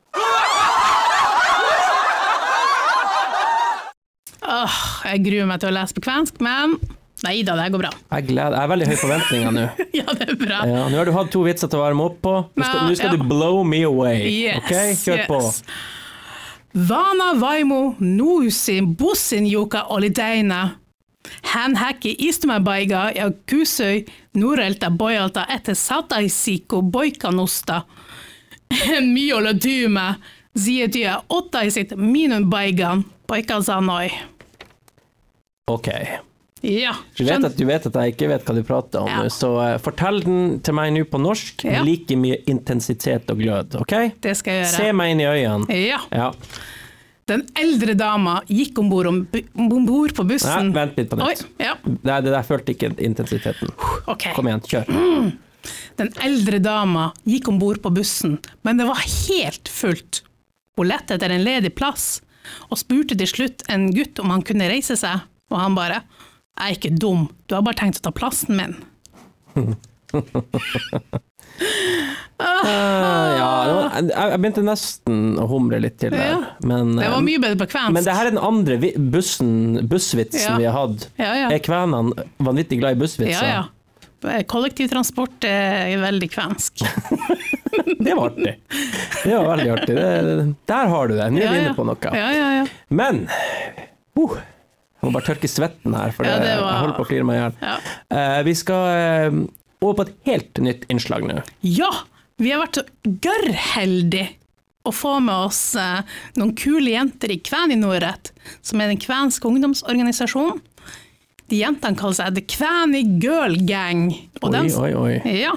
Åh, 4.45 4.77
jeg 5.09 5.25
gruer 5.25 5.49
meg 5.49 5.59
til 5.59 5.73
å 5.73 5.75
lese 5.75 5.97
på 5.97 6.05
kvensk, 6.05 6.39
men 6.45 6.77
nei 7.25 7.39
da, 7.43 7.57
det 7.59 7.67
går 7.73 7.81
bra. 7.81 7.91
Jeg, 8.13 8.27
gleder, 8.29 8.55
jeg 8.55 8.61
har 8.61 8.71
veldig 8.71 8.87
høye 8.91 9.01
forventninger 9.01 9.57
nå. 9.57 9.67
Ja, 9.99 10.07
det 10.15 10.29
er 10.29 10.39
bra. 10.39 10.63
Ja, 10.69 10.87
nå 10.87 11.01
har 11.01 11.09
du 11.09 11.15
hatt 11.17 11.33
to 11.33 11.43
vitser 11.43 11.71
til 11.71 11.81
å 11.81 11.83
varme 11.83 12.07
opp 12.07 12.21
på. 12.23 12.37
Nå 12.55 12.63
skal, 12.63 12.87
nå 12.87 12.95
skal 12.95 13.11
ja. 13.11 13.19
du 13.19 13.27
blow 13.27 13.65
me 13.67 13.83
away. 13.87 14.23
Yes, 14.29 14.63
ok, 14.63 15.03
kjør 15.03 15.27
på. 15.33 15.43
Vana 16.89 17.39
vaimo 17.39 17.95
nuusin 17.99 18.97
bussin, 18.97 19.51
joka 19.51 19.83
oli 19.83 20.09
täynnä. 20.09 20.69
Hän 21.43 21.75
haki 21.75 22.15
istumapaikaa 22.19 23.11
ja 23.11 23.31
kysyi 23.45 24.05
nuorelta 24.33 24.91
pojalta, 24.97 25.47
että 25.55 25.73
sataisiko 25.73 26.83
poikannusta. 26.83 27.81
Minä 29.13 29.35
ole 29.35 29.53
tyhmä, 29.53 30.15
Sietiä 30.57 31.21
ottaisit 31.29 31.89
minun 31.95 32.49
paikan, 32.49 33.05
poika 33.27 33.61
sanoi. 33.61 34.11
Okei. 35.67 35.93
Okay. 36.01 36.34
Ja, 36.65 36.93
Du 37.17 37.23
vet, 37.27 37.43
at, 37.45 37.55
du 37.59 37.65
vet 37.69 37.85
at 37.85 37.93
jeg 38.01 38.13
ikke 38.15 38.27
vet 38.31 38.45
hva 38.47 38.55
du 38.57 38.63
prater 38.65 39.03
om, 39.03 39.09
Ja. 39.11 39.25
så 39.29 39.49
eh, 39.61 39.75
fortell 39.83 40.21
den 40.25 40.59
til 40.65 40.73
meg 40.77 40.93
nå 40.95 41.03
på 41.11 41.19
norsk 41.21 41.65
Ja. 41.67 41.83
like 41.85 42.15
mye 42.17 42.39
intensitet 42.49 43.29
og 43.29 43.37
glød, 43.43 43.75
ok? 43.83 43.93
det 44.21 44.33
skal 44.39 44.53
jeg 44.59 44.65
gjøre. 44.65 44.77
Se 44.79 44.91
meg 44.97 45.11
inn 45.13 45.21
i 45.21 45.27
øynene. 45.29 45.77
Ja. 45.85 45.99
Ja. 46.11 46.31
Den 47.27 47.41
eldre 47.57 47.95
dama 47.97 48.39
gikk 48.45 48.77
om 48.77 48.89
bord 48.89 49.07
på 50.13 50.23
Nei, 50.23 50.29
bussen. 50.35 50.73
vent 50.75 50.97
litt 50.97 51.09
på 51.09 51.17
Oi, 51.25 51.33
ja, 51.59 51.73
Det, 51.85 52.03
det 52.25 52.31
der 52.33 52.43
følte 52.45 52.73
ikke 52.75 52.91
intensiteten. 53.01 53.71
Okay. 54.07 54.33
Kom 54.37 54.45
igjen, 54.47 54.61
kjør. 54.61 55.31
Den 55.97 56.11
eldre 56.21 56.59
dama 56.61 57.07
gikk 57.25 57.47
om 57.49 57.57
bord 57.57 57.79
på 57.81 57.89
bussen, 57.95 58.37
men 58.63 58.77
det 58.77 58.85
var 58.85 58.99
helt 59.01 59.67
fullt. 59.71 60.21
Hun 60.77 60.89
lette 60.91 61.15
etter 61.15 61.31
en 61.33 61.41
ledig 61.45 61.71
plass, 61.73 62.19
og 62.69 62.77
spurte 62.77 63.17
til 63.17 63.25
slutt 63.31 63.63
en 63.73 63.87
gutt 63.95 64.19
om 64.21 64.29
han 64.29 64.43
kunne 64.45 64.67
reise 64.69 64.93
seg, 64.99 65.23
og 65.49 65.57
han 65.57 65.73
bare 65.73 66.03
Jeg 66.55 66.65
er 66.71 66.77
ikke 66.79 66.93
dum, 67.01 67.25
du 67.49 67.55
har 67.57 67.63
bare 67.65 67.75
tenkt 67.81 67.99
å 67.99 68.05
ta 68.07 68.11
plassen 68.15 68.55
min. 68.55 68.75
uh, 72.35 73.31
ja, 73.35 73.49
jeg, 73.97 74.09
jeg 74.11 74.39
begynte 74.41 74.63
nesten 74.65 75.19
å 75.41 75.45
humre 75.51 75.79
litt 75.83 75.97
til 76.01 76.11
der, 76.15 76.33
Ja. 76.33 76.39
men, 76.67 76.95
Det 76.99 77.05
eh, 77.07 77.13
var 77.13 77.23
mye 77.27 77.41
bedre 77.43 77.59
på 77.63 77.67
kvensk. 77.75 77.93
men 77.95 78.03
det 78.07 78.15
her 78.17 78.25
er 78.29 78.35
den 78.35 78.41
andre 78.43 78.79
bussen, 79.13 79.53
bussvitsen 79.91 80.55
Ja. 80.55 80.57
vi 80.59 80.65
har 80.69 80.75
hatt. 80.79 81.07
Ja, 81.19 81.31
ja. 81.43 81.49
Er 81.51 81.59
kvenene 81.63 82.25
vanvittig 82.39 82.79
glad 82.81 82.95
i 82.95 82.99
ja, 82.99 83.01
bussvitser? 83.03 83.49
ja. 83.53 83.63
Kollektivtransport 84.49 85.43
er 85.45 85.99
veldig 86.01 86.29
kvensk. 86.33 86.81
Det 88.05 88.13
var 88.15 88.31
artig. 88.31 88.53
Det 89.23 89.35
var 89.35 89.45
veldig 89.51 89.71
artig. 89.73 89.95
Det, 89.97 90.55
der 90.69 90.87
har 90.89 91.07
du 91.07 91.13
det. 91.17 91.25
Nå 91.33 91.41
er 91.43 91.51
vi 91.51 91.59
inne 91.59 91.73
på 91.77 91.85
noe. 91.85 92.11
Ja, 92.15 92.29
ja, 92.33 92.47
ja. 92.61 92.65
Men 92.89 93.25
uh, 94.17 94.37
må 95.05 95.13
bare 95.15 95.27
tørke 95.29 95.49
svetten 95.51 95.93
her, 95.97 96.11
for 96.15 96.25
Ja, 96.27 96.37
var- 96.39 96.47
jeg 96.49 96.81
holder 96.83 96.97
på 96.97 97.05
å 97.05 97.09
flire 97.09 97.27
meg 97.27 97.37
i 97.37 97.43
hjel. 97.43 97.55
ja. 97.61 97.77
Uh, 98.11 98.39
vi 98.47 98.53
skal 98.57 99.31
uh, 99.31 99.39
over 99.85 99.99
på 100.01 100.07
et 100.09 100.15
helt 100.31 100.61
nytt 100.65 100.85
innslag 100.91 101.25
nå. 101.29 101.39
Ja, 101.61 101.91
vi 102.41 102.51
har 102.51 102.63
vært 102.65 102.79
så 102.81 102.85
gørrheldige 103.23 104.29
å 104.85 104.91
få 104.93 105.15
med 105.23 105.47
oss 105.47 105.61
uh, 105.79 106.01
noen 106.37 106.53
kule 106.57 106.91
jenter 106.93 107.31
i 107.33 107.39
Kvæninordet, 107.41 108.31
som 108.65 108.81
er 108.83 108.91
den 108.91 108.99
kvenske 109.01 109.47
ungdomsorganisasjonen. 109.49 110.61
De 111.49 111.59
jentene 111.61 111.97
kaller 111.97 112.17
seg 112.17 112.35
The 112.39 112.43
Kvæni 112.49 113.03
Girl 113.21 113.55
Gang. 113.69 114.07
Og 114.41 114.49
Oi, 114.49 114.51
dem- 114.55 114.71
oi, 114.81 114.91
oi. 114.97 115.15
Ja, 115.43 115.53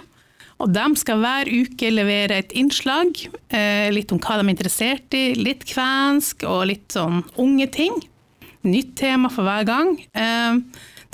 og 0.61 0.73
de 0.75 0.85
skal 1.01 1.21
hver 1.23 1.49
uke 1.49 1.89
levere 1.95 2.41
et 2.43 2.53
innslag, 2.59 3.15
eh, 3.55 3.89
litt 3.95 4.11
om 4.13 4.19
hva 4.21 4.37
de 4.41 4.45
er 4.49 4.53
interessert 4.53 5.15
i, 5.17 5.33
litt 5.39 5.65
kvensk 5.69 6.45
og 6.49 6.67
litt 6.73 6.89
sånn 6.97 7.23
unge 7.41 7.69
ting. 7.73 7.95
Nytt 8.69 8.95
tema 9.01 9.31
for 9.33 9.49
hver 9.49 9.65
gang. 9.69 9.97
Eh, 10.13 10.61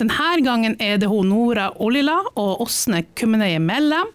denne 0.00 0.28
gangen 0.42 0.74
er 0.82 0.98
det 0.98 1.08
hun 1.10 1.30
Nora 1.30 1.70
Olila 1.78 2.18
og 2.34 2.64
Åsne 2.66 3.04
Kumneie 3.14 3.62
Mellem 3.62 4.10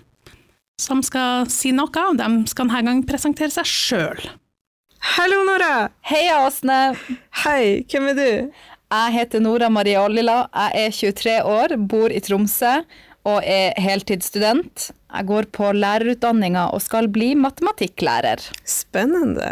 som 0.80 1.04
skal 1.04 1.47
si 1.52 1.73
noe. 1.75 1.89
De 1.91 2.30
skal 2.49 2.67
denne 2.67 2.86
gangen 2.86 3.06
presentere 3.08 3.52
seg 3.54 3.67
sjøl. 3.67 4.30
Hallo, 5.15 5.43
Nora! 5.47 5.89
Heia, 6.08 6.41
Åsne. 6.47 6.80
Hei, 7.43 7.86
hvem 7.88 8.12
er 8.12 8.17
du? 8.17 8.32
Jeg 8.89 9.13
heter 9.15 9.43
Nora 9.43 9.69
Marie 9.71 9.99
Ollila. 9.99 10.41
Jeg 10.49 10.88
er 10.89 10.97
23 10.97 11.36
år, 11.47 11.75
bor 11.91 12.12
i 12.12 12.19
Tromsø 12.23 12.80
og 13.30 13.43
er 13.43 13.75
heltidsstudent. 13.80 14.89
Jeg 14.89 15.28
går 15.30 15.49
på 15.56 15.71
lærerutdanninga 15.75 16.69
og 16.73 16.82
skal 16.84 17.10
bli 17.12 17.32
matematikklærer. 17.38 18.43
Spennende. 18.67 19.52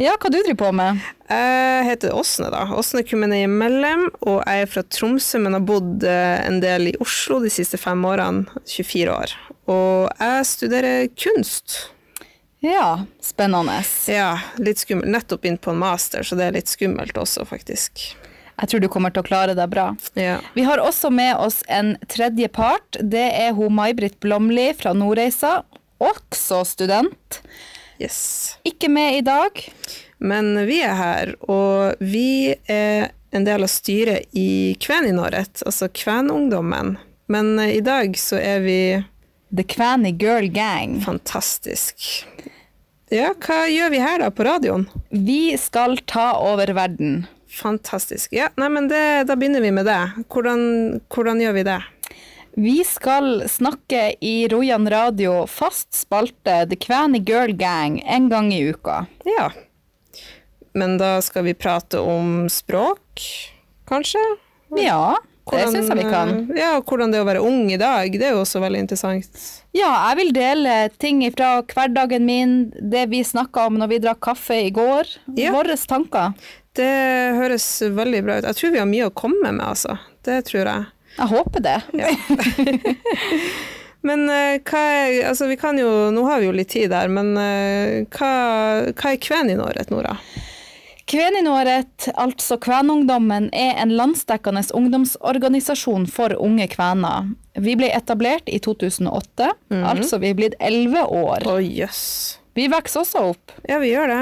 Ja, 0.00 0.14
hva 0.16 0.30
du 0.32 0.38
driver 0.38 0.56
på 0.56 0.70
med? 0.72 1.00
Jeg 1.28 1.84
heter 1.86 2.14
Åsne, 2.16 2.48
da. 2.52 2.64
Åsne 2.76 3.02
Kumene 3.04 3.42
Mellem, 3.50 4.06
og 4.24 4.40
jeg 4.40 4.64
er 4.64 4.70
fra 4.70 4.82
Tromsø, 4.88 5.40
men 5.44 5.56
har 5.56 5.64
bodd 5.68 6.04
eh, 6.08 6.38
en 6.46 6.60
del 6.64 6.92
i 6.92 6.94
Oslo 7.02 7.42
de 7.42 7.52
siste 7.52 7.80
fem 7.80 8.00
årene. 8.08 8.46
24 8.68 9.12
år. 9.12 9.34
Og 9.70 10.08
jeg 10.16 10.48
studerer 10.48 11.10
kunst. 11.12 11.76
Ja, 12.64 13.04
spennende. 13.20 13.80
Ja, 14.08 14.36
litt 14.62 14.80
skummelt. 14.80 15.10
Nettopp 15.12 15.44
inn 15.48 15.58
på 15.60 15.74
en 15.74 15.80
master, 15.82 16.24
så 16.24 16.38
det 16.38 16.48
er 16.48 16.56
litt 16.56 16.72
skummelt 16.72 17.18
også, 17.18 17.44
faktisk. 17.48 18.06
Jeg 18.62 18.70
tror 18.70 18.82
du 18.84 18.88
kommer 18.92 19.12
til 19.12 19.24
å 19.24 19.26
klare 19.26 19.56
deg 19.58 19.70
bra. 19.72 19.90
Ja. 20.14 20.38
Vi 20.54 20.64
har 20.64 20.80
også 20.80 21.10
med 21.10 21.34
oss 21.42 21.60
en 21.68 21.96
tredje 22.08 22.48
part. 22.52 22.96
Det 23.00 23.28
er 23.34 23.52
hun 23.58 23.74
May-Britt 23.74 24.20
Blomli 24.22 24.70
fra 24.78 24.94
Nordreisa, 24.96 25.60
også 26.02 26.62
student. 26.68 27.42
Yes. 28.02 28.58
Ikke 28.66 28.90
med 28.90 29.20
i 29.20 29.24
dag. 29.26 29.62
Men 30.22 30.54
vi 30.66 30.80
er 30.82 30.94
her, 30.98 31.34
og 31.50 32.02
vi 32.02 32.54
er 32.70 33.12
en 33.32 33.46
del 33.46 33.64
av 33.64 33.70
styret 33.70 34.28
i 34.36 34.74
Kveninåret, 34.82 35.62
altså 35.66 35.88
Kvenungdommen. 35.88 36.96
Men 37.32 37.58
eh, 37.58 37.78
i 37.78 37.82
dag 37.84 38.18
så 38.18 38.38
er 38.42 38.60
vi 38.66 38.80
The 39.54 39.64
Kvæni 39.64 40.12
Girl 40.20 40.48
Gang. 40.52 41.00
fantastisk. 41.04 42.26
Ja, 43.12 43.34
hva 43.36 43.66
gjør 43.68 43.90
vi 43.92 44.00
her 44.00 44.22
da 44.22 44.30
på 44.32 44.44
radioen? 44.48 44.86
Vi 45.10 45.56
skal 45.60 45.98
ta 46.08 46.32
over 46.40 46.72
verden. 46.72 47.26
Fantastisk. 47.52 48.32
Ja, 48.32 48.48
nei, 48.56 48.70
men 48.72 48.88
det, 48.88 49.02
da 49.28 49.36
begynner 49.36 49.60
vi 49.60 49.72
med 49.76 49.84
det. 49.84 50.00
Hvordan, 50.32 50.62
hvordan 51.12 51.42
gjør 51.44 51.58
vi 51.58 51.66
det? 51.68 51.80
Vi 52.56 52.84
skal 52.84 53.48
snakke 53.48 54.14
i 54.20 54.48
Rojan 54.48 54.84
radio 54.90 55.46
fast 55.48 55.94
spalte 55.96 56.66
The 56.68 56.76
Kvæni 56.76 57.22
Girl 57.24 57.52
Gang 57.56 58.02
en 58.06 58.28
gang 58.28 58.52
i 58.54 58.60
uka. 58.70 59.06
Ja. 59.24 59.50
Men 60.74 60.98
da 61.00 61.18
skal 61.24 61.44
vi 61.48 61.54
prate 61.54 62.00
om 62.00 62.48
språk, 62.52 63.20
kanskje? 63.88 64.20
Ja, 64.76 65.16
det 65.50 65.64
syns 65.72 65.88
jeg 65.90 65.98
vi 65.98 66.04
kan. 66.08 66.30
eh, 66.52 66.60
Ja, 66.60 66.70
og 66.78 66.86
hvordan 66.88 67.12
det 67.12 67.20
å 67.20 67.26
være 67.28 67.42
ung 67.44 67.70
i 67.72 67.76
dag, 67.80 68.12
det 68.12 68.28
er 68.28 68.36
jo 68.36 68.44
også 68.44 68.60
veldig 68.62 68.84
interessant. 68.84 69.42
Ja, 69.76 69.90
jeg 70.10 70.16
vil 70.20 70.32
dele 70.36 70.76
ting 70.98 71.20
fra 71.36 71.62
hverdagen 71.62 72.24
min, 72.24 72.54
det 72.80 73.08
vi 73.10 73.20
snakka 73.24 73.66
om 73.68 73.76
når 73.80 73.88
vi 73.88 73.98
drakk 74.04 74.20
kaffe 74.28 74.60
i 74.68 74.70
går. 74.70 75.08
Ja. 75.36 75.52
Våre 75.52 75.76
tanker. 75.76 76.32
Det 76.72 76.88
høres 77.36 77.66
veldig 77.92 78.22
bra 78.24 78.38
ut. 78.40 78.44
Jeg 78.48 78.56
tror 78.60 78.70
vi 78.72 78.78
har 78.80 78.88
mye 78.88 79.08
å 79.10 79.14
komme 79.14 79.52
med, 79.52 79.60
altså. 79.66 79.98
Det 80.24 80.44
tror 80.48 80.64
jeg. 80.68 80.86
Jeg 81.18 81.28
håper 81.32 81.64
det. 81.64 81.78
Men 84.06 84.24
eh, 84.30 84.58
hva 84.66 84.82
er 84.82 85.28
Altså, 85.30 85.46
vi 85.50 85.56
kan 85.60 85.78
jo 85.78 85.88
Nå 86.14 86.24
har 86.26 86.40
vi 86.42 86.48
jo 86.48 86.54
litt 86.56 86.72
tid 86.74 86.90
der, 86.90 87.10
men 87.12 87.36
eh, 87.38 88.02
hva, 88.10 88.30
hva 88.90 89.12
er 89.12 89.20
Kveninåret, 89.22 89.92
Nora? 89.94 90.16
Kveninåret, 91.12 92.06
altså 92.16 92.56
Kvenungdommen, 92.62 93.48
er 93.52 93.76
en 93.82 93.92
landsdekkende 93.98 94.62
ungdomsorganisasjon 94.78 96.06
for 96.08 96.32
unge 96.40 96.68
kvener. 96.72 97.26
Vi 97.58 97.74
ble 97.76 97.90
etablert 97.92 98.46
i 98.48 98.60
2008, 98.62 99.48
altså 99.82 100.20
vi 100.22 100.30
er 100.30 100.38
blitt 100.38 100.54
elleve 100.62 101.02
år. 101.04 101.44
Å, 101.50 101.58
jøss. 101.60 102.04
Vi 102.56 102.68
vokser 102.72 103.02
også 103.02 103.24
opp. 103.32 103.52
Ja, 103.68 103.80
vi 103.82 103.90
gjør 103.92 104.14
det. 104.14 104.20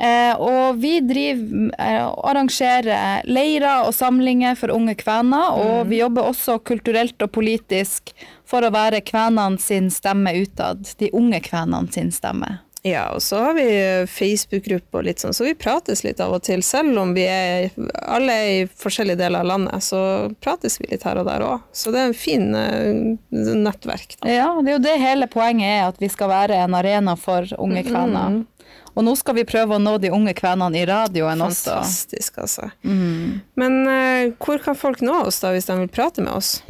Eh, 0.00 0.34
og 0.42 0.80
vi 0.82 0.96
driver 1.06 1.70
eh, 1.78 2.02
og 2.02 2.24
arrangerer 2.32 3.22
leirer 3.30 3.86
og 3.86 3.94
samlinger 3.94 4.58
for 4.58 4.74
unge 4.74 4.96
kvener, 4.98 5.54
og 5.54 5.90
vi 5.92 6.00
jobber 6.00 6.32
også 6.32 6.58
kulturelt 6.66 7.22
og 7.22 7.30
politisk 7.36 8.14
for 8.48 8.66
å 8.66 8.72
være 8.74 9.04
kvenene 9.06 9.60
sin 9.62 9.90
stemme 9.94 10.34
utad. 10.42 10.82
De 10.98 11.12
unge 11.14 11.40
kvenene 11.46 11.94
sin 11.94 12.10
stemme. 12.14 12.58
Ja, 12.84 13.06
og 13.16 13.22
så 13.24 13.38
har 13.40 13.54
vi 13.56 13.64
Facebook-gruppe 14.12 14.98
og 14.98 15.06
litt 15.06 15.22
sånn, 15.22 15.32
så 15.32 15.46
vi 15.46 15.54
prates 15.56 16.02
litt 16.04 16.18
av 16.20 16.34
og 16.36 16.42
til. 16.44 16.60
Selv 16.60 16.98
om 17.00 17.14
vi 17.16 17.22
er 17.24 17.70
alle 18.04 18.34
er 18.34 18.48
i 18.58 18.66
forskjellige 18.68 19.22
deler 19.22 19.40
av 19.40 19.48
landet, 19.48 19.86
så 19.86 20.00
prates 20.44 20.76
vi 20.82 20.90
litt 20.90 21.06
her 21.08 21.16
og 21.22 21.24
der 21.30 21.46
òg. 21.46 21.62
Så 21.72 21.94
det 21.94 22.02
er 22.02 22.10
en 22.10 22.18
fin 22.18 22.44
eh, 22.52 23.14
nettverk. 23.32 24.18
Da. 24.18 24.28
Ja, 24.28 24.50
det 24.60 24.74
er 24.74 24.76
jo 24.76 24.84
det 24.84 24.98
hele 25.00 25.30
poenget 25.32 25.70
er, 25.70 25.86
at 25.94 26.02
vi 26.02 26.12
skal 26.12 26.28
være 26.34 26.60
en 26.60 26.76
arena 26.76 27.16
for 27.16 27.48
unge 27.56 27.86
kvener. 27.88 28.42
Og 28.94 29.02
nå 29.02 29.14
skal 29.18 29.34
vi 29.40 29.46
prøve 29.48 29.76
å 29.76 29.82
nå 29.82 29.96
de 30.02 30.12
unge 30.14 30.34
kvenene 30.38 30.78
i 30.78 30.86
radioen 30.86 31.42
også. 31.42 31.80
Fantastisk, 31.80 32.38
altså. 32.44 32.70
Men 33.58 33.80
uh, 33.90 34.34
hvor 34.38 34.62
kan 34.62 34.78
folk 34.78 35.02
nå 35.02 35.24
oss 35.26 35.40
da, 35.42 35.50
hvis 35.54 35.66
de 35.70 35.78
vil 35.82 35.90
prate 35.90 36.22
med 36.22 36.34
oss? 36.36 36.60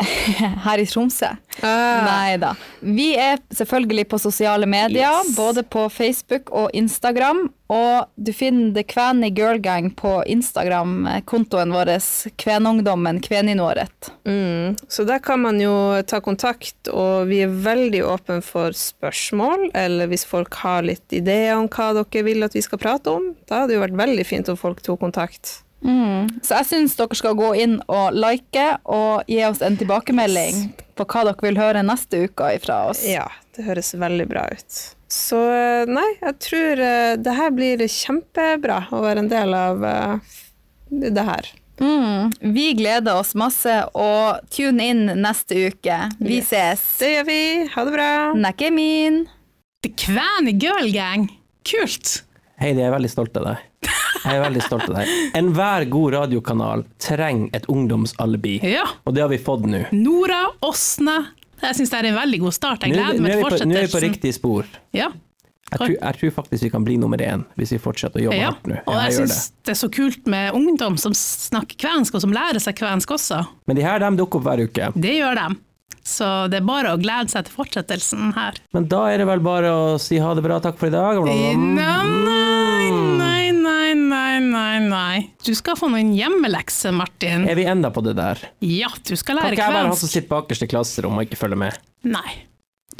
Her 0.64 0.80
i 0.80 0.86
Tromsø. 0.88 1.30
Uh. 1.60 2.00
Nei 2.06 2.36
da. 2.40 2.54
Vi 2.80 3.12
er 3.20 3.40
selvfølgelig 3.54 4.06
på 4.10 4.20
sosiale 4.22 4.66
medier, 4.70 5.20
Yes. 5.24 5.34
både 5.36 5.62
på 5.62 5.88
Facebook 5.92 6.50
og 6.50 6.70
Instagram. 6.76 7.48
Og 7.70 8.08
du 8.18 8.32
finner 8.34 8.72
The 8.74 8.82
Kvæni 8.82 9.30
Girl 9.36 9.60
Gang 9.62 9.92
på 9.94 10.16
Instagram, 10.26 11.06
eh, 11.06 11.20
kontoen 11.22 11.70
vår 11.70 11.92
Kvenungdommen 12.40 13.20
Kveninåret. 13.22 14.10
Mm. 14.26 14.74
Så 14.88 15.06
der 15.06 15.22
kan 15.22 15.40
man 15.44 15.60
jo 15.62 16.02
ta 16.02 16.18
kontakt, 16.20 16.90
og 16.90 17.28
vi 17.30 17.42
er 17.44 17.54
veldig 17.62 18.02
åpne 18.10 18.40
for 18.42 18.74
spørsmål, 18.74 19.70
eller 19.74 20.10
hvis 20.10 20.26
folk 20.26 20.58
har 20.64 20.82
litt 20.82 21.14
ideer 21.14 21.54
om 21.60 21.68
hva 21.70 21.92
dere 22.00 22.26
vil 22.26 22.42
at 22.42 22.56
vi 22.58 22.64
skal 22.66 22.82
prate 22.82 23.12
om. 23.12 23.34
Da 23.46 23.62
hadde 23.62 23.74
det 23.74 23.78
jo 23.78 23.86
vært 23.86 24.00
veldig 24.02 24.26
fint 24.26 24.50
om 24.50 24.58
folk 24.58 24.82
tok 24.82 25.00
kontakt. 25.06 25.60
Så 25.80 26.58
jeg 26.58 26.68
syns 26.68 26.96
dere 26.98 27.16
skal 27.16 27.36
gå 27.38 27.50
inn 27.62 27.78
og 27.88 28.16
like 28.16 28.66
og 28.84 29.28
gi 29.30 29.40
oss 29.46 29.62
en 29.64 29.78
tilbakemelding 29.80 30.66
på 30.98 31.06
hva 31.08 31.24
dere 31.30 31.46
vil 31.46 31.60
høre 31.60 31.84
neste 31.86 32.26
uke 32.28 32.50
ifra 32.58 32.82
oss. 32.90 33.02
Ja, 33.08 33.26
det 33.56 33.64
høres 33.68 33.94
veldig 33.96 34.26
bra 34.30 34.44
ut. 34.52 34.80
Så 35.10 35.40
eh, 35.50 35.88
nei, 35.90 36.06
jeg 36.20 36.36
tror 36.44 36.82
eh, 36.84 37.14
det 37.18 37.34
her 37.34 37.54
blir 37.56 37.82
kjempebra 37.90 38.84
å 38.94 39.00
være 39.02 39.24
en 39.24 39.32
del 39.32 39.56
av 39.56 39.86
eh, 39.88 40.36
det 40.90 41.24
her. 41.26 41.50
Mm, 41.80 42.30
vi 42.52 42.66
gleder 42.76 43.16
oss 43.22 43.32
masse, 43.38 43.72
og 43.96 44.44
tune 44.52 44.84
inn 44.92 45.06
neste 45.16 45.70
uke. 45.70 45.96
Vi 46.20 46.42
ses. 46.44 46.82
Det 47.00 47.14
gjør 47.14 47.28
vi. 47.30 47.42
Ha 47.72 47.86
det 47.88 47.94
bra. 47.96 48.10
Nekke 48.36 48.68
min. 48.76 49.22
The 49.80 49.94
Kvæni 49.96 50.58
Girl 50.60 50.92
Gang. 50.92 51.30
Kult! 51.64 52.20
Heidi, 52.60 52.82
jeg 52.82 52.90
er 52.90 52.94
veldig 52.98 53.10
stolt 53.10 53.40
av 53.40 53.48
deg. 53.48 53.69
Jeg 54.20 54.36
er 54.36 54.42
veldig 54.42 54.62
stolt 54.66 54.88
av 54.90 54.98
deg. 55.00 55.10
Enhver 55.38 55.86
god 55.88 56.14
radiokanal 56.18 56.84
trenger 57.00 57.48
et 57.56 57.66
ungdomsalibi, 57.72 58.58
Ja. 58.68 58.84
og 59.06 59.14
det 59.16 59.22
har 59.24 59.30
vi 59.32 59.38
fått 59.38 59.64
nå. 59.64 59.86
Nora 59.96 60.46
Åsne. 60.60 61.16
Jeg 61.60 61.76
syns 61.76 61.90
det 61.92 61.98
er 61.98 62.08
en 62.10 62.16
veldig 62.16 62.40
god 62.40 62.54
start. 62.56 62.84
Jeg 62.84 62.92
er 62.92 62.96
gleder 62.96 63.20
meg 63.20 63.32
til 63.32 63.42
fortsettelsen. 63.44 63.72
nå 63.72 63.80
er 63.80 63.86
vi 63.86 63.92
på 63.92 64.04
riktig 64.04 64.34
spor. 64.36 64.68
Ja. 64.96 65.10
Jeg 65.70 65.78
tror, 65.78 65.92
jeg 65.94 66.18
tror 66.18 66.30
faktisk 66.34 66.64
vi 66.66 66.70
kan 66.72 66.82
bli 66.82 66.96
nummer 66.98 67.20
én 67.22 67.44
hvis 67.54 67.70
vi 67.76 67.78
fortsetter 67.78 68.18
å 68.18 68.24
jobbe 68.24 68.38
ja. 68.40 68.50
hardt 68.50 68.66
nå. 68.66 68.80
Og 68.90 68.94
jeg 68.96 69.04
jeg 69.04 69.16
syns 69.20 69.52
det 69.62 69.70
er 69.76 69.78
så 69.78 69.88
kult 69.92 70.26
med 70.26 70.56
ungdom 70.58 70.98
som 70.98 71.14
snakker 71.14 71.78
kvensk, 71.78 72.14
og 72.18 72.24
som 72.24 72.32
lærer 72.34 72.58
seg 72.58 72.74
kvensk 72.80 73.14
også. 73.14 73.44
Men 73.70 73.78
de 73.78 73.86
her 73.86 74.02
de 74.02 74.10
dukker 74.18 74.40
opp 74.40 74.48
hver 74.48 74.64
uke. 74.66 74.90
Det 74.98 75.14
gjør 75.20 75.38
de. 75.38 75.48
Så 76.02 76.26
det 76.50 76.58
er 76.58 76.66
bare 76.66 76.94
å 76.96 76.98
glede 76.98 77.30
seg 77.30 77.46
til 77.46 77.54
fortsettelsen 77.54 78.32
her. 78.34 78.58
Men 78.74 78.88
da 78.90 79.04
er 79.12 79.22
det 79.22 79.28
vel 79.30 79.42
bare 79.44 79.70
å 79.70 79.98
si 80.00 80.18
ha 80.18 80.34
det 80.34 80.42
bra, 80.42 80.58
takk 80.64 80.80
for 80.80 80.90
i 80.90 80.94
dag. 80.96 81.22
Nei, 81.28 82.48
nei. 84.90 85.30
Du 85.46 85.52
skal 85.56 85.78
få 85.78 85.88
noen 85.92 86.12
hjemmelekser, 86.16 86.94
Martin. 86.96 87.46
Er 87.48 87.58
vi 87.58 87.66
enda 87.70 87.92
på 87.94 88.02
det 88.04 88.16
der? 88.18 88.42
Ja, 88.64 88.90
du 88.90 89.14
skal 89.16 89.38
lære 89.38 89.54
kvensk. 89.54 89.56
Kan 89.56 89.56
ikke 89.56 89.66
jeg 89.66 89.76
være 89.78 89.88
han 89.88 90.00
som 90.02 90.12
sitter 90.12 90.30
bakerst 90.34 90.66
i 90.66 90.70
klasserommet 90.70 91.22
og 91.22 91.30
ikke 91.30 91.40
følger 91.40 91.62
med? 91.62 91.80
Nei, 92.10 92.36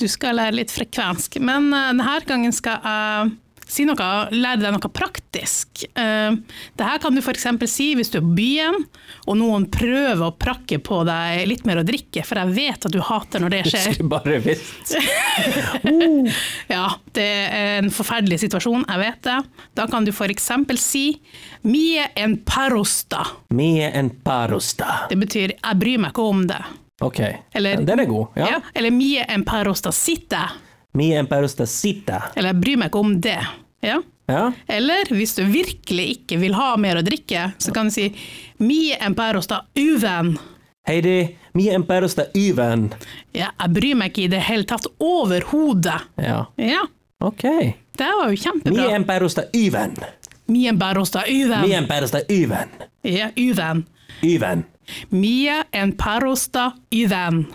du 0.00 0.07
skal 0.11 0.38
lære 0.40 0.59
litt 0.61 0.74
frekvensk. 0.74 1.40
Men 1.44 1.70
uh, 1.74 1.90
denne 1.92 2.18
gangen 2.29 2.55
skal 2.57 2.79
jeg 2.87 3.37
si 3.70 3.85
noe, 3.87 4.09
lære 4.35 4.61
deg 4.64 4.74
noe 4.74 4.90
praktisk. 4.92 5.85
Dette 5.94 6.96
kan 7.02 7.14
du 7.16 7.20
f.eks. 7.22 7.46
si 7.70 7.90
hvis 7.98 8.11
du 8.12 8.18
er 8.18 8.24
på 8.26 8.33
byen, 8.38 8.76
og 9.30 9.38
noen 9.38 9.66
prøver 9.72 10.24
å 10.26 10.33
prakke 10.40 10.80
på 10.83 11.02
deg 11.09 11.44
litt 11.50 11.64
mer 11.68 11.80
å 11.83 11.87
drikke, 11.87 12.24
for 12.26 12.40
jeg 12.42 12.54
vet 12.56 12.87
at 12.88 12.94
du 12.94 13.00
hater 13.06 13.42
når 13.44 13.54
det 13.54 13.62
skjer. 13.70 13.87
Skulle 13.94 14.12
bare 14.16 14.40
visst. 14.44 14.96
Ja, 16.70 16.87
det 17.16 17.24
er 17.50 17.78
en 17.80 17.90
forferdelig 17.94 18.40
situasjon, 18.44 18.85
jeg 18.88 19.00
vet 19.02 19.22
det. 19.26 19.38
Da 19.78 19.87
kan 19.90 20.04
du 20.06 20.12
f.eks. 20.12 20.50
si 20.80 21.04
mie 21.66 22.06
en 22.18 22.37
parosta. 22.46 23.24
Mie 23.56 23.90
en 23.96 24.11
parosta. 24.24 25.06
Det 25.11 25.18
betyr 25.20 25.54
jeg 25.56 25.80
bryr 25.80 26.00
meg 26.02 26.12
ikke 26.14 26.26
om 26.30 26.44
det. 26.50 26.61
Ok, 27.00 27.20
Eller- 27.56 27.80
den 27.87 28.00
er 28.02 28.09
god. 28.11 28.35
Ja. 28.37 28.48
Ja, 28.56 28.61
eller 28.76 28.92
mie 28.92 29.24
en 29.28 29.44
parosta 29.48 29.92
sitte. 29.92 30.40
Mie 30.98 31.18
en 31.18 31.26
parosta 31.31 31.66
sita. 31.66 32.22
Eller 32.37 32.53
jeg 32.55 32.61
bryr 32.64 32.76
meg 32.81 32.90
ikke 32.90 32.98
om 33.05 33.12
det. 33.22 33.38
Ja. 33.87 34.00
Ja. 34.31 34.53
Eller 34.70 35.09
hvis 35.11 35.35
du 35.38 35.44
virkelig 35.50 36.07
ikke 36.16 36.38
vil 36.38 36.55
ha 36.55 36.76
mer 36.79 37.00
å 37.00 37.03
drikke, 37.07 37.48
så 37.59 37.72
kan 37.74 37.88
du 37.90 37.94
si 37.94 38.09
mi 38.62 38.92
en 38.94 39.14
parosta 39.18 39.64
uven. 39.79 40.37
Heidi, 40.87 41.37
mi 41.55 41.68
en 41.74 41.83
parosta 41.87 42.24
yven. 42.38 42.88
Ja, 43.35 43.50
jeg 43.61 43.74
bryr 43.74 43.98
meg 43.98 44.12
ikke 44.12 44.24
i 44.29 44.31
det 44.33 44.42
hele 44.46 44.66
tatt 44.70 44.87
overhodet. 45.03 46.07
Ja, 46.16 46.44
Ja, 46.57 46.83
ok. 47.20 47.42
det 47.98 48.11
var 48.18 48.31
jo 48.31 48.37
kjempebra. 48.37 48.98
Mi 48.98 49.05
parosta 49.05 49.42
uven. 49.55 49.96
Mi 50.46 50.66
en 50.66 50.79
parosta 50.79 51.22
uven. 51.29 51.61
Mi 51.68 51.72
en 51.74 51.87
parosta 51.87 52.20
yven. 52.31 52.68
Ja, 53.03 53.31
uven. 53.37 53.85
Uven. 54.22 54.64
Mie 55.11 55.64
en 55.72 55.92
parosta 55.92 56.72
uven. 56.90 57.46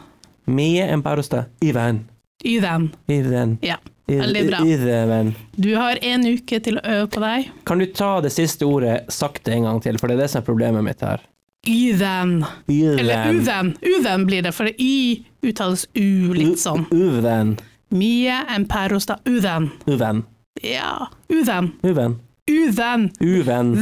Mie 0.46 0.84
en 0.88 1.02
parosta 1.04 1.46
yven. 1.64 2.06
Uven. 2.46 2.92
den. 3.08 3.58
Ja, 3.62 3.78
veldig 4.08 4.44
bra. 4.50 4.60
Yven. 4.66 5.36
Du 5.56 5.76
har 5.76 5.98
en 6.02 6.26
uke 6.28 6.60
til 6.64 6.78
å 6.78 6.84
øve 6.84 7.08
på 7.16 7.24
deg. 7.24 7.50
Kan 7.66 7.82
du 7.82 7.86
ta 7.86 8.22
det 8.22 8.32
siste 8.36 8.68
ordet 8.70 9.06
sakte 9.14 9.54
en 9.56 9.66
gang 9.70 9.82
til, 9.82 9.98
for 9.98 10.08
det 10.08 10.18
er 10.18 10.26
det 10.26 10.30
som 10.34 10.44
er 10.44 10.46
problemet 10.46 10.86
mitt 10.86 11.02
her. 11.02 11.24
Uven. 11.66 12.46
Eller 12.70 13.32
Yven. 13.32 13.40
uven. 13.42 13.74
Uven 13.82 14.26
blir 14.30 14.46
det, 14.46 14.54
for 14.54 14.70
Y 14.78 15.24
uttales 15.42 15.88
U 15.98 16.34
litt 16.38 16.60
sånn. 16.62 16.86
Uven. 16.94 17.58
Mie 17.96 18.38
en 18.56 18.66
parosta 18.70 19.18
uven. 19.26 19.72
Uven. 19.90 20.24
Ja, 20.62 21.08
uven. 21.30 21.74
Uven. 21.84 22.20
Uven. 22.50 23.10
Uven. 23.20 23.76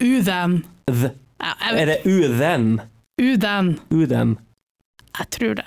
Uven. 0.00 0.62
Er 1.38 1.86
det 1.86 2.00
uven? 2.06 2.80
uden. 3.18 3.78
Uden. 3.90 4.38
Jeg 5.18 5.30
tror 5.34 5.54
det. 5.58 5.66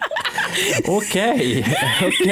Ok, 0.91 1.15
ok. 2.07 2.25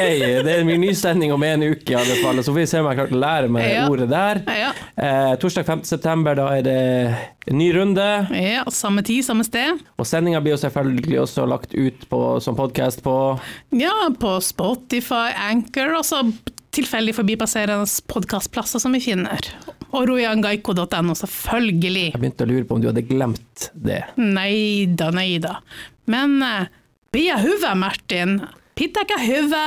Det 0.44 0.54
er 0.54 0.64
min 0.68 0.82
ny 0.82 0.92
sending 0.98 1.32
om 1.34 1.44
en 1.46 1.64
uke 1.72 1.94
i 1.94 1.98
alle 2.00 2.18
fall, 2.24 2.42
så 2.44 2.52
får 2.52 2.60
vi 2.62 2.66
se 2.72 2.82
om 2.82 2.90
jeg 2.90 3.00
klarte 3.00 3.16
å 3.18 3.22
lære 3.24 3.50
meg 3.54 3.68
Ja. 3.72 3.88
ordet 3.90 4.10
der. 4.12 4.42
Ja, 4.48 4.72
Eh, 5.00 5.36
torsdag 5.40 5.64
5. 5.66 5.84
september, 5.88 6.36
da 6.36 6.48
er 6.58 6.62
det 6.62 7.16
en 7.48 7.58
ny 7.58 7.70
runde. 7.74 8.28
ja 8.36 8.64
samme 8.70 9.02
tid, 9.04 9.24
samme 9.24 9.46
sted. 9.46 9.80
Og 9.98 10.06
sendinga 10.06 10.42
blir 10.44 10.58
jo 10.58 10.62
selvfølgelig 10.68 11.20
også 11.24 11.48
lagt 11.48 11.74
ut 11.74 12.10
på, 12.10 12.42
som 12.42 12.56
podkast 12.56 13.02
på 13.02 13.40
Ja, 13.72 14.10
på 14.20 14.42
Spotify, 14.44 15.32
Anchor, 15.50 15.96
og 15.98 16.04
så 16.04 16.24
tilfeldig 16.76 17.16
forbipasserende 17.16 17.88
podkastplasser 18.08 18.80
som 18.80 18.92
vi 18.94 19.00
finner. 19.00 19.40
Og 19.94 20.06
rojangaiko.no, 20.10 21.16
selvfølgelig. 21.16 22.12
Jeg 22.14 22.22
begynte 22.22 22.46
å 22.46 22.50
lure 22.52 22.66
på 22.66 22.76
om 22.76 22.82
du 22.84 22.88
hadde 22.92 23.08
glemt 23.08 23.70
det. 23.74 24.04
Nei 24.18 24.86
da, 24.86 25.10
nei 25.16 25.40
da. 25.42 25.56
Men 26.10 26.42
uh, 26.44 26.66
bia 27.12 27.38
huve, 27.38 27.76
Martin. 27.76 28.42
Pitaka 28.76 29.18
huve. 29.20 29.66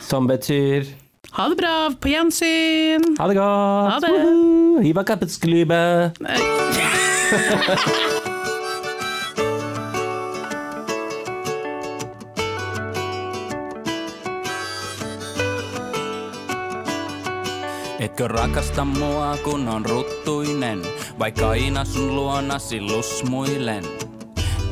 Som 0.00 0.26
betyr 0.28 0.84
Ha 1.32 1.48
det 1.48 1.56
bra, 1.60 1.90
på 2.00 2.08
gjensyn. 2.08 3.02
ha 3.18 3.26
det 3.28 3.34
godt! 3.36 3.92
Ha 3.92 3.98
det. 4.00 4.10
Woohoo! 4.10 4.80
Hiva 4.82 5.04
kappetsklybe! 5.04 6.12
Etkö 18.00 18.28
rakasta 18.28 18.84
mua 18.84 19.36
kun 19.44 19.68
on 19.68 19.84
ruttuinen, 19.84 20.82
vaikka 21.18 21.48
aina 21.50 21.84
sun 21.84 22.14
luonasi 22.16 22.80
lusmuilen? 22.80 23.84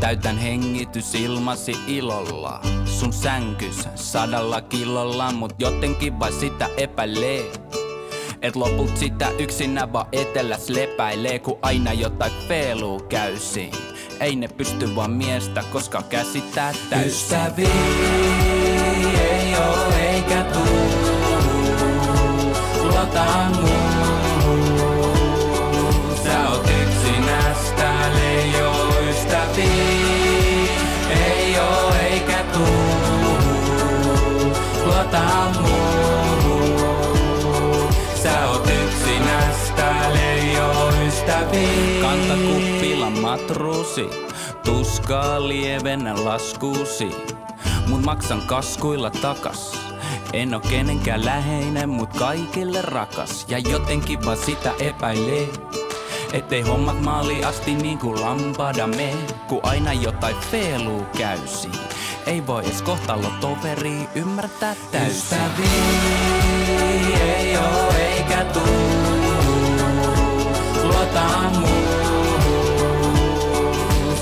Täytän 0.00 0.38
hengitys 0.38 1.14
ilmasi 1.14 1.76
ilolla, 1.86 2.60
sun 2.84 3.12
sänkys 3.12 3.88
sadalla 3.94 4.60
kilolla, 4.60 5.32
mut 5.32 5.52
jotenkin 5.58 6.20
vai 6.20 6.32
sitä 6.32 6.68
epäilee. 6.76 7.52
Et 8.42 8.56
lopult 8.56 8.96
sitä 8.96 9.28
yksinä 9.38 9.92
vaan 9.92 10.06
eteläs 10.12 10.68
lepäilee, 10.68 11.38
kun 11.38 11.58
aina 11.62 11.92
jotain 11.92 12.32
feeluu 12.48 13.00
käysi. 13.00 13.70
Ei 14.20 14.36
ne 14.36 14.48
pysty 14.48 14.96
vaan 14.96 15.10
miestä, 15.10 15.64
koska 15.72 16.02
käsittää 16.02 16.72
täysin. 16.90 17.10
Ystäviä 17.10 17.68
ei 19.20 19.56
oo 19.56 19.92
eikä 19.92 20.44
tuu 20.44 20.90
luota 22.82 23.24
muuhun. 23.54 23.95
Ystäviä. 29.58 30.76
Ei 31.26 31.58
oo 31.58 31.92
eikä 32.10 32.44
tuu, 32.52 33.38
luota 34.84 35.22
muuhun. 35.60 36.86
Sä 38.22 38.48
oot. 38.48 38.66
Kanta 42.00 42.34
kuppila 42.34 43.10
matruusi, 43.10 44.10
tuskaa 44.64 45.48
lievennä 45.48 46.24
laskuusi. 46.24 47.10
Mut 47.86 48.04
maksan 48.04 48.42
kaskuilla 48.46 49.10
takas. 49.10 49.78
En 50.32 50.54
oo 50.54 50.60
kenenkään 50.60 51.24
läheinen, 51.24 51.88
mut 51.88 52.14
kaikille 52.14 52.82
rakas. 52.82 53.46
Ja 53.48 53.58
jotenkin 53.58 54.24
vaan 54.24 54.36
sitä 54.36 54.72
epäilee. 54.78 55.48
Ettei 56.32 56.62
hommat 56.62 57.00
maali 57.02 57.44
asti 57.44 57.74
niin 57.74 57.98
kuin 57.98 58.20
lampada 58.20 58.86
me, 58.86 59.14
kun 59.48 59.60
aina 59.62 59.92
jotain 59.92 60.36
feeluu 60.50 61.06
käysi. 61.18 61.68
Ei 62.26 62.46
voi 62.46 62.64
edes 62.64 62.82
kohtalo 62.82 63.28
toveri 63.40 64.08
ymmärtää 64.14 64.74
täysin. 64.92 65.10
Ystäviä 65.10 66.16
ei 67.36 67.56
oo 67.56 67.92
eikä 67.92 68.44
tuu, 68.44 68.62
luota 70.82 71.50
muuhun. 71.58 72.56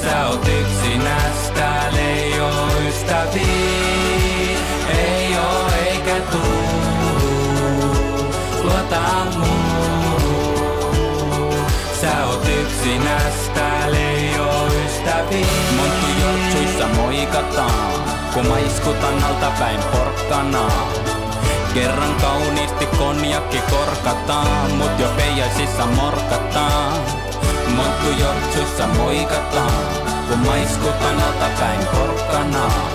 Sä 0.04 0.26
oot 0.28 0.48
yksinästä, 0.60 1.88
ei 1.98 2.40
oo 2.40 2.68
ystäviä. 2.88 4.58
Ei 4.98 5.36
oo 5.36 5.68
eikä 5.86 6.20
tuu, 6.30 6.64
luota 8.62 9.00
muuhun. 9.36 9.63
Yksinästä 12.84 13.86
ei 13.86 14.40
oo 14.40 14.66
ystäviä. 14.66 15.46
Monttu 15.76 16.06
jortsuissa 16.20 16.88
moikataan, 16.88 18.04
kun 18.34 18.46
mä 18.46 18.58
iskutan 18.58 19.24
altapäin 19.24 19.80
porkkanaa. 19.92 20.88
Kerran 21.74 22.14
kauniisti 22.20 22.86
konjakki 22.86 23.58
korkataan, 23.70 24.70
mut 24.70 24.98
jo 24.98 25.08
peijaisissa 25.16 25.86
morkataan. 25.86 27.00
Monttu 27.76 28.10
jortsuissa 28.20 28.86
moikataan, 28.86 29.84
kun 30.28 30.38
mä 30.38 30.56
iskutan 30.56 31.22
altapäin 31.26 31.80
porkkanaa. 31.86 32.90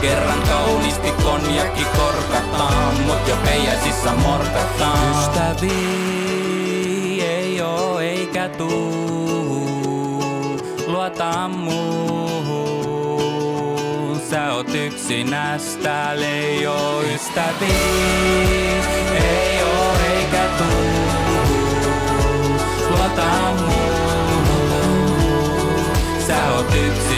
Kerran 0.00 0.42
kauniisti 0.48 1.10
konjakki 1.10 1.84
korkataan, 1.96 2.94
mut 3.06 3.28
jo 3.28 3.36
peijaisissa 3.44 4.12
morkataan. 4.12 5.20
Ystäviä 5.20 6.30
ei 7.20 7.60
oo 7.60 8.00
eikä 8.00 8.48
tuu, 8.48 8.99
luota 11.00 11.48
muuhun. 11.48 11.80
Sä 14.30 14.52
oot 14.52 14.74
yksinästä, 14.74 16.12
ei 16.12 16.66
oo 16.66 17.02
ystäviä, 17.02 17.70
ei 19.14 19.62
oo 19.62 19.92
eikä 20.14 20.44
tuu, 20.58 20.92
luota 22.90 23.52
muuhun. 23.58 24.80
Sä 26.26 26.52
oot 26.52 26.74
yksinästä, 26.74 27.09